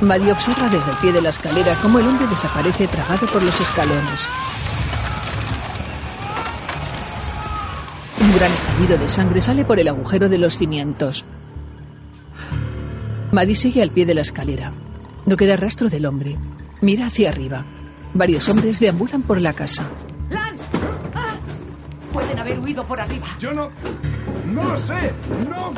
[0.01, 3.59] Maddie observa desde el pie de la escalera cómo el hombre desaparece tragado por los
[3.59, 4.27] escalones.
[8.21, 11.25] Un gran estallido de sangre sale por el agujero de los cimientos.
[13.31, 14.71] Maddie sigue al pie de la escalera.
[15.25, 16.37] No queda rastro del hombre.
[16.81, 17.65] Mira hacia arriba.
[18.13, 19.87] Varios hombres deambulan por la casa.
[20.29, 20.65] ¡Lance!
[21.15, 21.35] ¡Ah!
[22.11, 23.27] Pueden haber huido por arriba.
[23.39, 23.71] Yo no.
[24.47, 25.13] No lo sé.
[25.49, 25.73] No.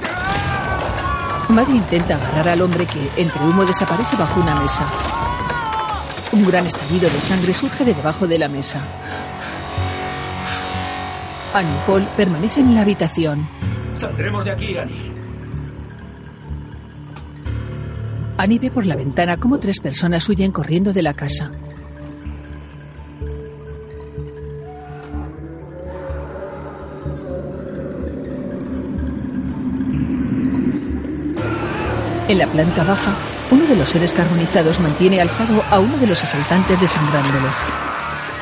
[1.54, 4.86] Maddie intenta agarrar al hombre que, entre humo, desaparece bajo una mesa.
[6.32, 8.82] Un gran estallido de sangre surge de debajo de la mesa.
[11.54, 13.48] Annie y Paul permanecen en la habitación.
[13.94, 15.14] Saldremos de aquí, Annie.
[18.38, 21.52] Annie ve por la ventana cómo tres personas huyen corriendo de la casa.
[32.28, 33.14] En la planta baja,
[33.52, 37.48] uno de los seres carbonizados mantiene alzado a uno de los asaltantes desangrándolo.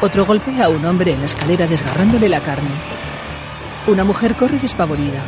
[0.01, 2.71] Otro golpea a un hombre en la escalera desgarrándole la carne.
[3.85, 5.21] Una mujer corre despavorida.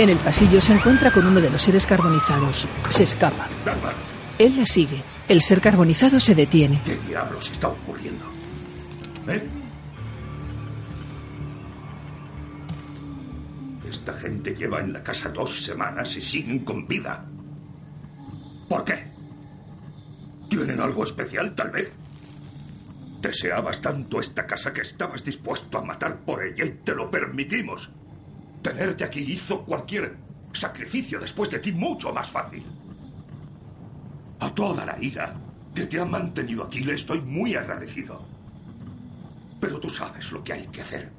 [0.00, 2.66] En el pasillo se encuentra con uno de los seres carbonizados.
[2.88, 3.46] Se escapa.
[4.38, 5.02] Él la sigue.
[5.28, 6.80] El ser carbonizado se detiene.
[6.86, 8.24] ¿Qué diablos está ocurriendo?
[9.28, 9.46] ¿Eh?
[13.90, 17.22] Esta gente lleva en la casa dos semanas y siguen con vida.
[18.70, 19.04] ¿Por qué?
[20.48, 21.92] ¿Tienen algo especial, tal vez?
[23.20, 27.90] Deseabas tanto esta casa que estabas dispuesto a matar por ella y te lo permitimos.
[28.62, 30.16] Tenerte aquí hizo cualquier
[30.52, 32.64] sacrificio después de ti mucho más fácil.
[34.40, 35.34] A toda la ira
[35.74, 38.24] que te ha mantenido aquí le estoy muy agradecido.
[39.60, 41.10] Pero tú sabes lo que hay que hacer.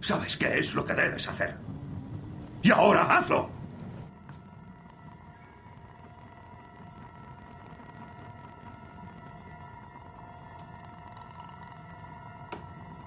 [0.00, 1.56] Sabes qué es lo que debes hacer.
[2.62, 3.55] Y ahora hazlo.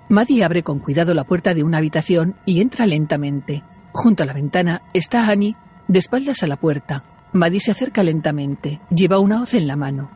[0.10, 3.64] Maddie abre con cuidado la puerta de una habitación y entra lentamente.
[3.94, 5.56] Junto a la ventana está Annie,
[5.88, 7.03] de espaldas a la puerta.
[7.31, 8.81] Maddie se acerca lentamente.
[8.90, 10.10] Lleva una hoz en la mano.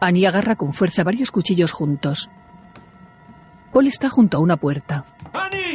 [0.00, 2.30] Annie agarra con fuerza varios cuchillos juntos.
[3.72, 5.04] Paul está junto a una puerta.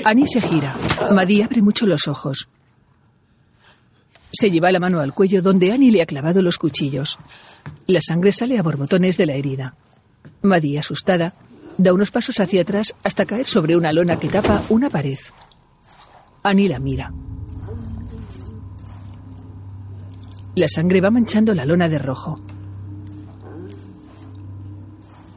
[0.04, 0.76] Annie se gira.
[1.14, 2.50] Maddie abre mucho los ojos.
[4.32, 7.20] Se lleva la mano al cuello donde Annie le ha clavado los cuchillos.
[7.86, 9.76] La sangre sale a borbotones de la herida.
[10.42, 11.34] Maddie, asustada,
[11.78, 15.20] da unos pasos hacia atrás hasta caer sobre una lona que tapa una pared.
[16.44, 17.14] Annie la mira.
[20.56, 22.36] La sangre va manchando la lona de rojo.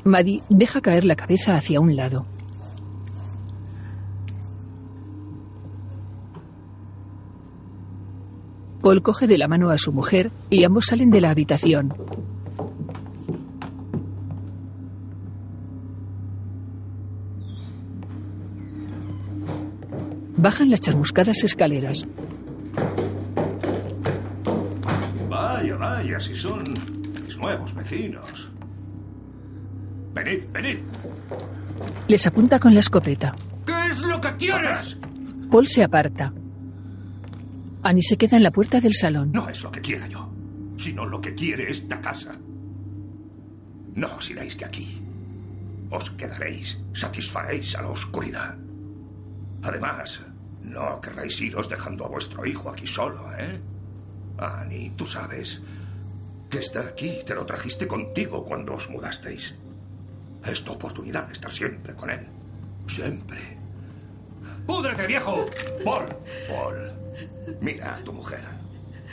[0.04, 2.26] Maddie deja caer la cabeza hacia un lado.
[8.82, 11.94] Paul coge de la mano a su mujer y ambos salen de la habitación.
[20.36, 22.06] Bajan las chamuscadas escaleras.
[25.28, 26.62] Vaya, vaya, si son
[27.24, 28.50] mis nuevos vecinos.
[30.14, 30.78] Venid, venid.
[32.08, 33.34] Les apunta con la escopeta.
[33.66, 34.96] ¿Qué es lo que quieres?
[35.50, 36.32] Paul se aparta.
[37.82, 39.32] Annie se queda en la puerta del salón.
[39.32, 40.28] No es lo que quiera yo,
[40.76, 42.32] sino lo que quiere esta casa.
[43.94, 45.00] No os iréis de aquí.
[45.90, 48.56] Os quedaréis, satisfaréis a la oscuridad.
[49.64, 50.20] Además,
[50.62, 53.60] no querréis iros dejando a vuestro hijo aquí solo, ¿eh?
[54.36, 55.60] Annie, tú sabes
[56.50, 57.20] que está aquí.
[57.26, 59.54] Te lo trajiste contigo cuando os mudasteis.
[60.44, 62.26] Es tu oportunidad de estar siempre con él.
[62.86, 63.40] Siempre.
[64.66, 65.46] ¡Púdrete, viejo!
[65.82, 66.06] Paul,
[66.46, 66.92] Paul,
[67.60, 68.40] mira a tu mujer.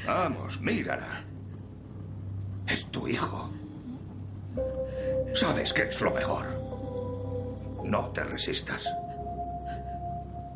[0.06, 1.24] Vamos, mírala.
[2.68, 3.50] Es tu hijo.
[5.34, 6.46] Sabes que es lo mejor.
[7.86, 8.86] No te resistas.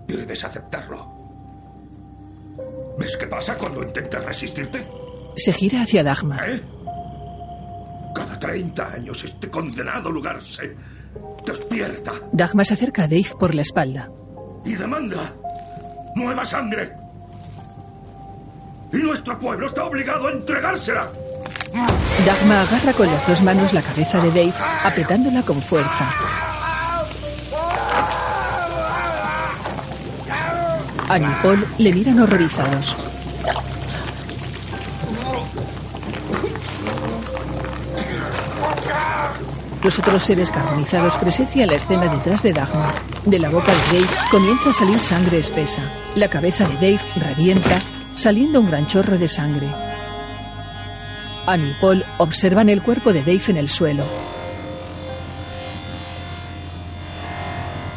[0.07, 1.13] Debes aceptarlo.
[2.97, 4.87] ¿Ves qué pasa cuando intentas resistirte?
[5.35, 6.49] Se gira hacia Dagmar.
[6.49, 6.63] ¿Eh?
[8.15, 10.73] Cada 30 años este condenado lugar se
[11.45, 14.09] despierta Dagmar se acerca a Dave por la espalda.
[14.63, 15.33] y demanda
[16.15, 16.93] nueva sangre.
[18.93, 21.11] Y nuestro pueblo está obligado a entregársela.
[22.25, 24.53] Dagmar agarra con las dos manos la cabeza de Dave,
[24.85, 26.09] apretándola con fuerza.
[31.07, 32.95] Annie y Paul le miran horrorizados.
[39.83, 42.95] Los otros seres carbonizados presencian la escena detrás de Dagmar.
[43.23, 45.83] De la boca de Dave comienza a salir sangre espesa.
[46.15, 47.79] La cabeza de Dave revienta,
[48.15, 49.67] saliendo un gran chorro de sangre.
[51.45, 54.05] Annie y Paul observan el cuerpo de Dave en el suelo.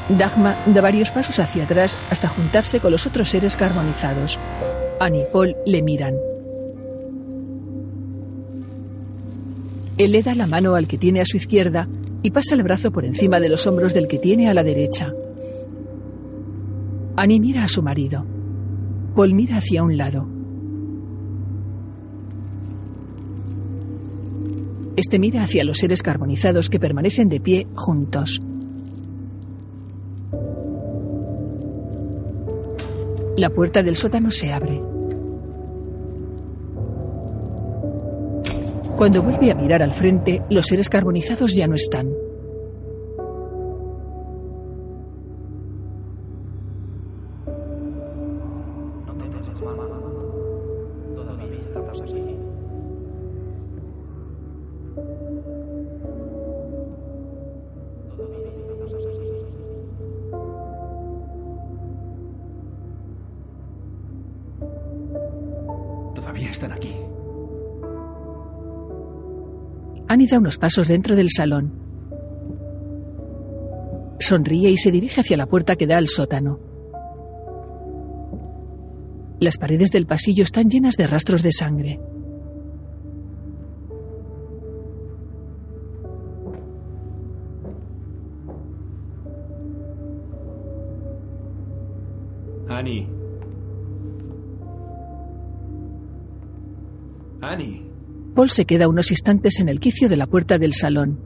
[0.09, 4.39] Dagmar da varios pasos hacia atrás hasta juntarse con los otros seres carbonizados.
[5.01, 6.15] Annie y Paul le miran.
[9.99, 11.89] Él le da la mano al que tiene a su izquierda
[12.23, 15.13] y pasa el brazo por encima de los hombros del que tiene a la derecha.
[17.17, 18.25] Annie mira a su marido.
[19.15, 20.27] Paul mira hacia un lado.
[24.97, 28.41] Este mira hacia los seres carbonizados que permanecen de pie juntos.
[33.39, 34.83] La puerta del sótano se abre.
[38.97, 42.09] Cuando vuelve a mirar al frente, los seres carbonizados ya no están.
[70.19, 71.71] Annie da unos pasos dentro del salón.
[74.19, 76.59] Sonríe y se dirige hacia la puerta que da al sótano.
[79.39, 82.01] Las paredes del pasillo están llenas de rastros de sangre.
[92.69, 93.09] Annie.
[97.41, 97.88] Annie.
[98.39, 101.19] Paul se queda unos instantes en el quicio de la puerta del salón.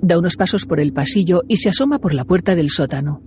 [0.00, 3.20] Da unos pasos por el pasillo y se asoma por la puerta del sótano.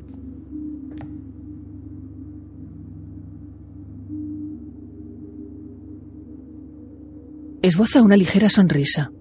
[7.61, 9.11] Esboza una ligera sonrisa.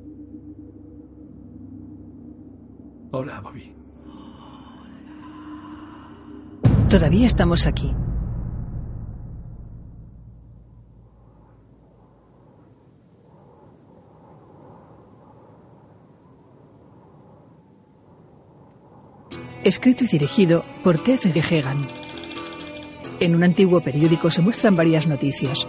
[3.12, 3.72] Hola, Bobby.
[6.90, 7.94] Todavía estamos aquí.
[19.62, 21.88] Escrito y dirigido por Ted Gehegan.
[23.18, 25.66] En un antiguo periódico se muestran varias noticias.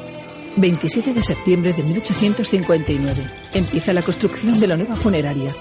[0.58, 3.22] 27 de septiembre de 1859.
[3.54, 5.52] Empieza la construcción de la nueva funeraria.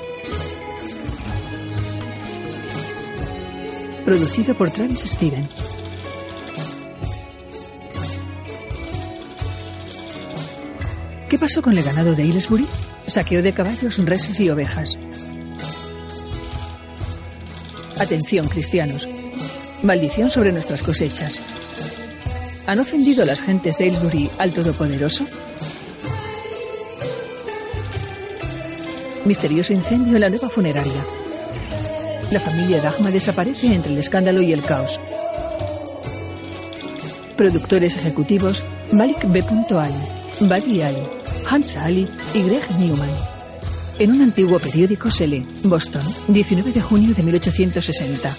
[4.06, 5.64] Producido por Travis Stevens.
[11.28, 12.68] ¿Qué pasó con el ganado de Aylesbury?
[13.08, 14.96] Saqueo de caballos, reses y ovejas.
[17.98, 19.08] Atención, cristianos.
[19.82, 21.40] Maldición sobre nuestras cosechas.
[22.68, 25.26] ¿Han ofendido las gentes de Aylesbury al Todopoderoso?
[29.24, 31.25] Misterioso incendio en la nueva funeraria.
[32.30, 34.98] La familia Dagma desaparece entre el escándalo y el caos.
[37.36, 39.44] Productores ejecutivos Malik B.
[39.78, 39.94] Ali,
[40.40, 41.02] Buddy Ali,
[41.48, 43.08] Hans Ali y Greg Newman.
[44.00, 48.34] En un antiguo periódico se lee Boston, 19 de junio de 1860.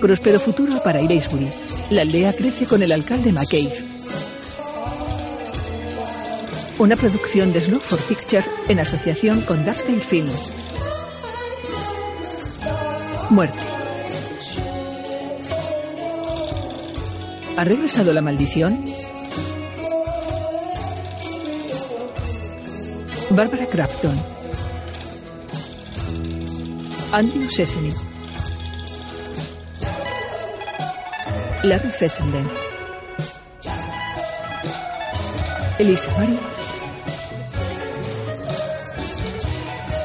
[0.00, 1.48] Próspero futuro para Aylesbury.
[1.90, 3.84] La aldea crece con el alcalde McCabe.
[6.78, 10.69] Una producción de Snow for Pictures en asociación con Darkscale Films.
[13.30, 13.58] Muerte.
[17.56, 18.84] ¿Ha regresado la maldición?
[23.30, 24.18] Barbara Crafton.
[27.12, 27.94] Andrew Sesame.
[31.62, 32.50] Larry Fessenden.
[35.78, 36.10] Elisa.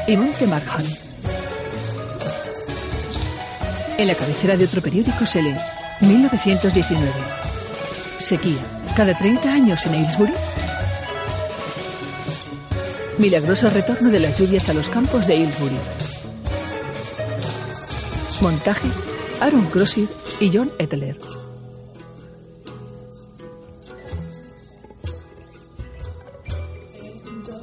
[0.07, 1.14] Y Monte Markham.
[3.97, 5.55] En la cabecera de otro periódico se lee
[6.01, 7.13] 1919.
[8.17, 8.57] Sequía.
[8.95, 10.34] Cada 30 años en Aylesbury.
[13.17, 15.77] Milagroso retorno de las lluvias a los campos de Aylesbury.
[18.41, 18.89] Montaje.
[19.39, 20.09] Aaron Crossy
[20.41, 21.17] y John Etler.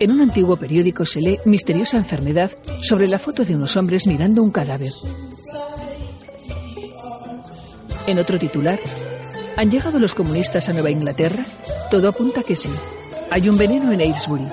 [0.00, 2.50] En un antiguo periódico se lee misteriosa enfermedad
[2.80, 4.92] sobre la foto de unos hombres mirando un cadáver.
[8.06, 8.80] En otro titular,
[9.56, 11.44] ¿han llegado los comunistas a Nueva Inglaterra?
[11.90, 12.70] Todo apunta que sí.
[13.30, 14.48] Hay un veneno en Aylesbury.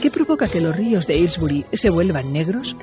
[0.00, 2.76] ¿Qué provoca que los ríos de Aylesbury se vuelvan negros?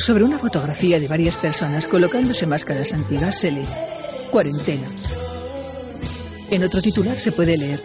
[0.00, 3.68] Sobre una fotografía de varias personas colocándose máscaras antiguas se lee
[4.30, 4.86] Cuarentena.
[6.50, 7.82] En otro titular se puede leer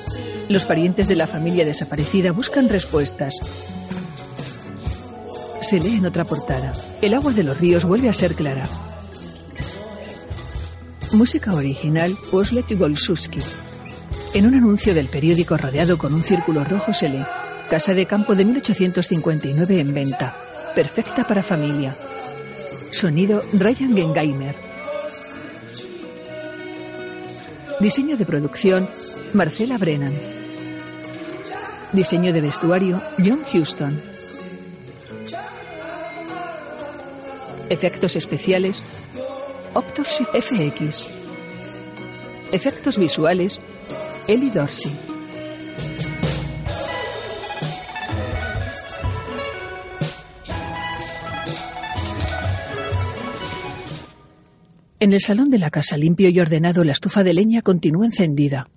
[0.48, 3.36] Los parientes de la familia desaparecida buscan respuestas.
[5.60, 6.72] Se lee en otra portada
[7.02, 8.66] El agua de los ríos vuelve a ser clara.
[11.12, 13.40] Música original Oslet Golsuski.
[14.34, 17.26] En un anuncio del periódico rodeado con un círculo rojo se lee
[17.70, 20.38] Casa de campo de 1859 en venta.
[20.76, 21.96] Perfecta para familia.
[22.92, 24.56] Sonido Ryan Gengaimer.
[27.80, 28.90] Diseño de producción
[29.34, 30.14] Marcela Brennan.
[31.94, 34.02] Diseño de vestuario John Houston.
[37.70, 38.84] Efectos especiales
[39.74, 41.06] Optos FX.
[42.52, 43.62] Efectos visuales
[44.28, 45.05] Ellie Dorsey.
[55.06, 58.68] En el salón de la casa limpio y ordenado, la estufa de leña continúa encendida.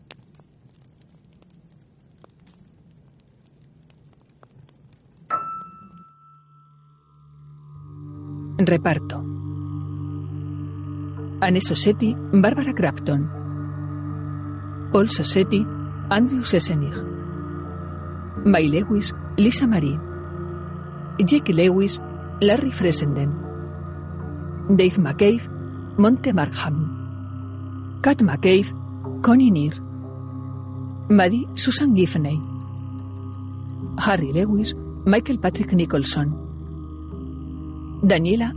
[8.59, 9.25] Reparto.
[11.41, 13.31] Anne Sossetti, Bárbara Crafton.
[14.93, 15.67] Paul Sossetti,
[16.11, 17.07] Andrew Sessenich.
[18.45, 19.99] May Lewis, Lisa Marie.
[21.21, 22.03] Jake Lewis,
[22.43, 23.33] Larry Fresenden.
[24.69, 25.58] Dave McCabe,
[25.99, 26.77] Monte Markham.
[28.03, 28.71] Kat McCabe,
[29.21, 29.75] Connie Neer.
[31.09, 32.39] Maddie Susan Giffney.
[33.99, 34.75] Harry Lewis,
[35.07, 36.33] Michael Patrick Nicholson.
[38.03, 38.53] Daniela,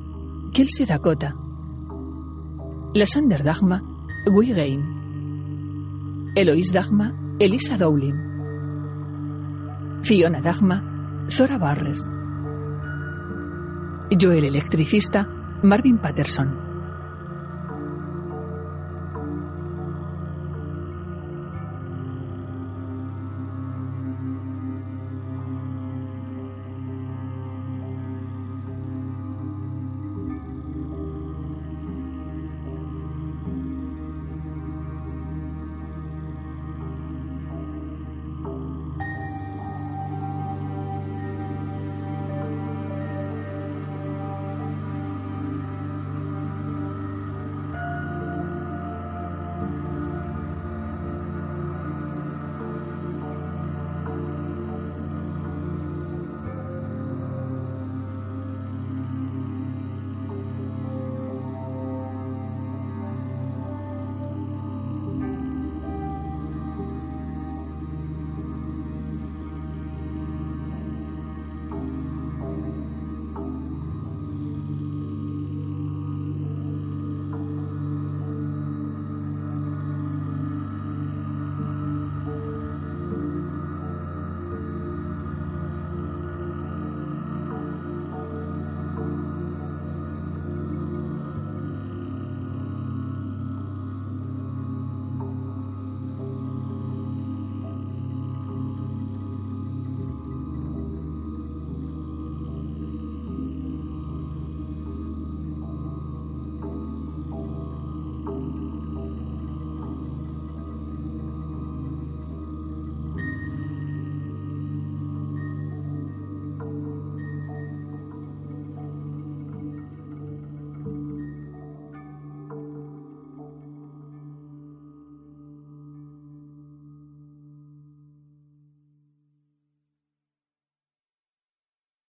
[0.54, 1.34] Kelsey Dakota.
[2.94, 3.82] Lasander Dagma,
[4.28, 4.84] Guy Game.
[6.36, 8.20] Eloise Dagma, Elisa Dowling.
[10.04, 12.08] Fiona Dagma, Zora Barres.
[14.16, 15.28] Joel Electricista,
[15.64, 16.71] Marvin Patterson.